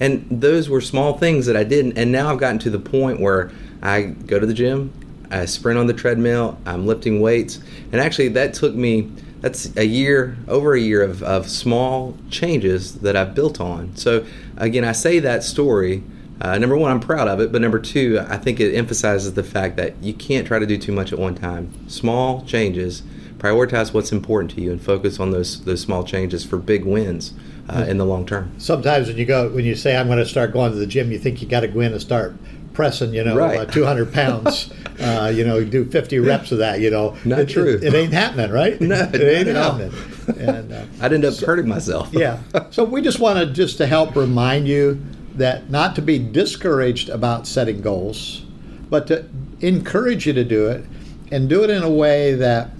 And 0.00 0.26
those 0.30 0.68
were 0.68 0.80
small 0.80 1.18
things 1.18 1.46
that 1.46 1.56
I 1.56 1.64
didn't. 1.64 1.96
And 1.96 2.10
now 2.10 2.32
I've 2.32 2.38
gotten 2.38 2.58
to 2.60 2.70
the 2.70 2.78
point 2.78 3.20
where 3.20 3.52
I 3.82 4.02
go 4.02 4.38
to 4.38 4.46
the 4.46 4.54
gym, 4.54 4.92
I 5.30 5.46
sprint 5.46 5.78
on 5.78 5.86
the 5.86 5.94
treadmill, 5.94 6.58
I'm 6.66 6.86
lifting 6.86 7.20
weights. 7.20 7.60
And 7.90 8.00
actually, 8.00 8.28
that 8.28 8.54
took 8.54 8.74
me, 8.74 9.10
that's 9.40 9.74
a 9.76 9.84
year, 9.84 10.36
over 10.46 10.74
a 10.74 10.80
year 10.80 11.02
of, 11.02 11.22
of 11.22 11.48
small 11.48 12.16
changes 12.30 12.96
that 13.00 13.16
I've 13.16 13.34
built 13.34 13.60
on. 13.60 13.96
So, 13.96 14.24
again, 14.56 14.84
I 14.84 14.92
say 14.92 15.18
that 15.20 15.42
story. 15.42 16.04
Uh, 16.40 16.58
number 16.58 16.76
one, 16.76 16.90
I'm 16.90 17.00
proud 17.00 17.28
of 17.28 17.40
it, 17.40 17.52
but 17.52 17.60
number 17.60 17.78
two, 17.78 18.20
I 18.28 18.36
think 18.36 18.60
it 18.60 18.74
emphasizes 18.74 19.34
the 19.34 19.44
fact 19.44 19.76
that 19.76 20.02
you 20.02 20.12
can't 20.12 20.46
try 20.46 20.58
to 20.58 20.66
do 20.66 20.76
too 20.76 20.92
much 20.92 21.12
at 21.12 21.18
one 21.18 21.34
time. 21.34 21.88
Small 21.88 22.44
changes 22.44 23.02
prioritize 23.42 23.92
what's 23.92 24.12
important 24.12 24.52
to 24.52 24.60
you 24.60 24.70
and 24.70 24.80
focus 24.80 25.18
on 25.18 25.32
those 25.32 25.64
those 25.64 25.80
small 25.80 26.04
changes 26.04 26.44
for 26.44 26.58
big 26.58 26.84
wins 26.84 27.34
uh, 27.68 27.84
in 27.88 27.98
the 27.98 28.04
long 28.04 28.24
term. 28.24 28.52
Sometimes 28.58 29.08
when 29.08 29.16
you 29.16 29.24
go 29.24 29.50
when 29.50 29.64
you 29.64 29.74
say 29.74 29.96
I'm 29.96 30.06
going 30.06 30.18
to 30.18 30.26
start 30.26 30.52
going 30.52 30.70
to 30.70 30.78
the 30.78 30.86
gym, 30.86 31.10
you 31.10 31.18
think 31.18 31.42
you 31.42 31.48
got 31.48 31.60
to 31.60 31.68
go 31.68 31.80
in 31.80 31.92
and 31.92 32.00
start 32.00 32.36
pressing, 32.74 33.12
you 33.12 33.24
know, 33.24 33.36
right. 33.36 33.60
uh, 33.60 33.64
200 33.66 34.12
pounds. 34.12 34.72
uh, 35.00 35.32
you 35.34 35.44
know, 35.44 35.64
do 35.64 35.84
50 35.84 36.18
reps 36.20 36.52
of 36.52 36.58
that. 36.58 36.80
You 36.80 36.90
know, 36.90 37.16
not 37.24 37.40
it, 37.40 37.48
true. 37.48 37.74
It, 37.74 37.84
it, 37.84 37.94
ain't 37.94 38.12
happening, 38.12 38.50
right? 38.50 38.80
No, 38.92 39.08
it 39.12 39.20
ain't 39.20 39.48
happening. 39.48 39.92
And 40.38 40.72
uh, 40.72 40.84
I'd 41.00 41.12
end 41.12 41.24
up 41.24 41.34
so, 41.34 41.46
hurting 41.46 41.68
myself. 41.68 42.10
yeah. 42.12 42.40
So 42.70 42.84
we 42.84 43.00
just 43.00 43.20
wanted 43.20 43.54
just 43.54 43.78
to 43.78 43.86
help 43.86 44.16
remind 44.16 44.68
you 44.68 45.02
that 45.34 45.70
not 45.70 45.94
to 45.96 46.02
be 46.02 46.18
discouraged 46.18 47.08
about 47.08 47.46
setting 47.46 47.80
goals, 47.80 48.42
but 48.90 49.06
to 49.06 49.24
encourage 49.60 50.26
you 50.26 50.32
to 50.34 50.44
do 50.44 50.68
it 50.68 50.84
and 51.30 51.48
do 51.48 51.64
it 51.64 51.70
in 51.70 51.82
a 51.82 51.90
way 51.90 52.34
that 52.34 52.70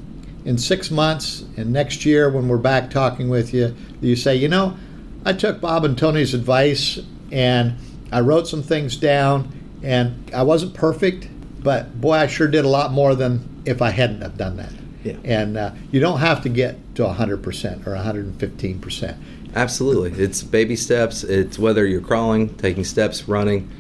in 0.45 0.59
six 0.59 0.91
months 0.91 1.45
and 1.57 1.73
next 1.73 2.05
year 2.05 2.29
when 2.31 2.49
we're 2.49 2.59
back 2.59 2.91
talking 2.91 3.29
with 3.29 3.55
you, 3.55 3.75
you 4.01 4.17
say, 4.17 4.35
you 4.37 4.49
know, 4.49 4.77
I 5.25 5.33
took 5.33 5.61
Bob 5.61 5.85
and 5.85 5.97
Tony's 5.97 6.35
advice 6.35 6.99
and 7.31 7.75
I 8.11 8.21
wrote 8.21 8.47
some 8.49 8.63
things 8.63 8.97
down 8.97 9.51
and 9.83 10.31
I 10.35 10.43
wasn't 10.43 10.75
perfect, 10.75 11.29
but 11.63 12.01
boy, 12.01 12.15
I 12.15 12.27
sure 12.27 12.49
did 12.49 12.65
a 12.65 12.69
lot 12.69 12.93
more 12.93 13.15
than 13.15 13.63
if 13.65 13.83
I 13.83 13.91
hadn't 13.91 14.23
have 14.23 14.37
done 14.37 14.57
that. 14.57 14.73
Yeah. 15.05 15.17
And 15.25 15.57
uh, 15.57 15.73
you 15.91 16.01
don't 16.01 16.21
have 16.21 16.43
to 16.43 16.49
get 16.49 16.77
to 16.97 17.03
100% 17.03 17.87
or 17.87 17.97
115%. 17.97 19.17
Absolutely. 19.55 20.23
It's 20.23 20.43
baby 20.43 20.77
steps. 20.77 21.25
It's 21.25 21.59
whether 21.59 21.87
you're 21.87 22.01
crawling, 22.01 22.55
taking 22.57 22.85
steps, 22.85 23.29
running. 23.29 23.71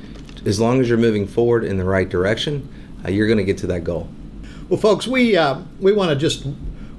As 0.45 0.61
long 0.61 0.81
as 0.81 0.89
you're 0.89 0.99
moving 0.99 1.27
forward 1.27 1.65
in 1.65 1.79
the 1.79 1.85
right 1.85 2.09
direction, 2.09 2.69
uh, 3.05 3.11
you're 3.11 3.29
going 3.29 3.39
to 3.39 3.45
get 3.45 3.59
to 3.59 3.67
that 3.69 3.85
goal. 3.85 4.09
Well, 4.69 4.81
folks, 4.81 5.07
we 5.07 5.37
uh, 5.37 5.61
we 5.81 5.93
want 5.93 6.11
to 6.11 6.17
just 6.17 6.47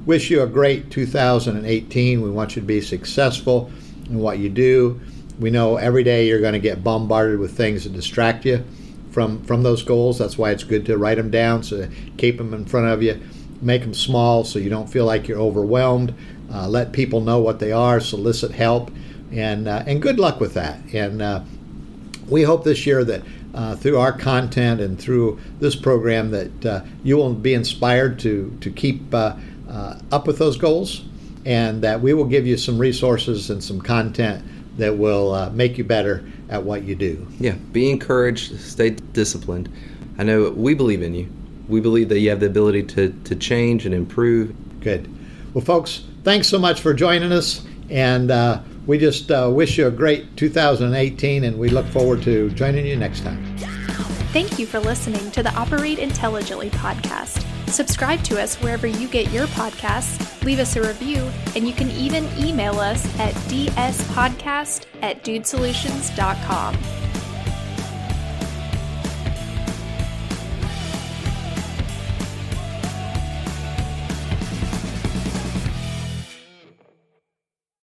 wish 0.06 0.30
you 0.30 0.42
a 0.44 0.48
great 0.48 0.92
2018. 0.92 2.22
We 2.22 2.30
want 2.30 2.56
you 2.56 2.62
to 2.62 2.66
be 2.66 2.82
successful 2.82 3.72
in 4.10 4.20
what 4.20 4.40
you 4.40 4.50
do. 4.50 5.02
We 5.40 5.50
know 5.50 5.78
every 5.78 6.04
day 6.04 6.28
you're 6.28 6.40
going 6.40 6.54
to 6.54 6.60
get 6.60 6.84
bombarded 6.84 7.40
with 7.40 7.56
things 7.58 7.84
that 7.84 7.94
distract 7.94 8.46
you 8.46 8.64
from 9.14 9.44
from 9.44 9.64
those 9.64 9.84
goals. 9.84 10.18
That's 10.18 10.38
why 10.38 10.52
it's 10.52 10.64
good 10.64 10.86
to 10.88 10.98
write 10.98 11.16
them 11.16 11.30
down, 11.30 11.64
so 11.64 11.88
keep 12.18 12.38
them 12.38 12.54
in 12.54 12.66
front 12.66 12.88
of 12.88 13.02
you. 13.02 13.22
Make 13.62 13.84
them 13.84 13.94
small 13.94 14.44
so 14.44 14.60
you 14.60 14.70
don't 14.70 14.90
feel 14.90 15.06
like 15.06 15.28
you're 15.28 15.40
overwhelmed. 15.40 16.14
Uh, 16.52 16.68
let 16.68 16.92
people 16.92 17.22
know 17.22 17.40
what 17.40 17.60
they 17.60 17.72
are. 17.72 18.00
Solicit 18.00 18.52
help, 18.52 18.92
and 19.32 19.68
uh, 19.68 19.84
and 19.88 20.02
good 20.02 20.20
luck 20.20 20.40
with 20.40 20.56
that. 20.56 20.80
And 20.94 21.22
uh, 21.22 21.44
we 22.28 22.42
hope 22.42 22.64
this 22.64 22.86
year 22.86 23.04
that 23.06 23.22
uh, 23.54 23.76
through 23.76 24.00
our 24.00 24.12
content 24.12 24.82
and 24.82 25.00
through 25.00 25.40
this 25.60 25.76
program 25.76 26.32
that 26.32 26.66
uh, 26.66 26.82
you 27.04 27.16
will 27.16 27.34
be 27.34 27.54
inspired 27.54 28.20
to 28.20 28.58
to 28.62 28.72
keep 28.72 29.14
uh, 29.14 29.36
uh, 29.70 30.00
up 30.12 30.28
with 30.28 30.40
those 30.40 30.58
goals, 30.58 31.04
and 31.46 31.82
that 31.84 32.02
we 32.02 32.14
will 32.14 32.26
give 32.26 32.46
you 32.46 32.58
some 32.58 32.78
resources 32.78 33.50
and 33.50 33.64
some 33.64 33.80
content 33.80 34.44
that 34.78 34.98
will 34.98 35.34
uh, 35.34 35.50
make 35.52 35.78
you 35.78 35.84
better 35.84 36.26
at 36.54 36.64
what 36.64 36.84
you 36.84 36.96
do. 36.96 37.28
Yeah, 37.40 37.56
be 37.72 37.90
encouraged, 37.90 38.60
stay 38.60 38.92
disciplined. 38.92 39.70
I 40.20 40.24
know 40.24 40.52
we 40.52 40.76
believe 40.76 41.02
in 41.02 41.16
you. 41.16 41.28
We 41.68 41.82
believe 41.82 42.10
that 42.10 42.20
you 42.20 42.30
have 42.30 42.40
the 42.40 42.46
ability 42.46 42.84
to, 42.84 43.12
to 43.24 43.36
change 43.36 43.86
and 43.88 43.96
improve. 43.96 44.54
Good. 44.80 45.10
Well, 45.54 45.66
folks, 45.66 46.04
thanks 46.24 46.48
so 46.48 46.60
much 46.60 46.80
for 46.80 46.94
joining 46.94 47.32
us. 47.32 47.66
And 47.90 48.30
uh, 48.30 48.62
we 48.86 49.00
just 49.00 49.32
uh, 49.32 49.50
wish 49.52 49.78
you 49.78 49.88
a 49.88 49.92
great 49.92 50.38
2018, 50.38 51.44
and 51.44 51.58
we 51.58 51.70
look 51.70 51.88
forward 51.88 52.22
to 52.24 52.50
joining 52.52 52.86
you 52.86 52.96
next 52.96 53.22
time. 53.22 53.58
Thank 54.32 54.60
you 54.60 54.66
for 54.66 54.80
listening 54.80 55.32
to 55.32 55.44
the 55.44 55.54
Operate 55.54 56.00
Intelligently 56.00 56.70
podcast. 56.70 57.43
Subscribe 57.74 58.24
to 58.26 58.40
us 58.40 58.56
wherever 58.58 58.86
you 58.86 59.08
get 59.08 59.32
your 59.32 59.48
podcasts, 59.48 60.44
leave 60.44 60.60
us 60.60 60.76
a 60.76 60.82
review, 60.82 61.28
and 61.56 61.68
you 61.68 61.74
can 61.74 61.90
even 61.90 62.30
email 62.38 62.80
us 62.80 63.04
at 63.20 63.34
dspodcast 63.50 64.86
at 65.02 65.24
dudesolutions.com. 65.24 67.03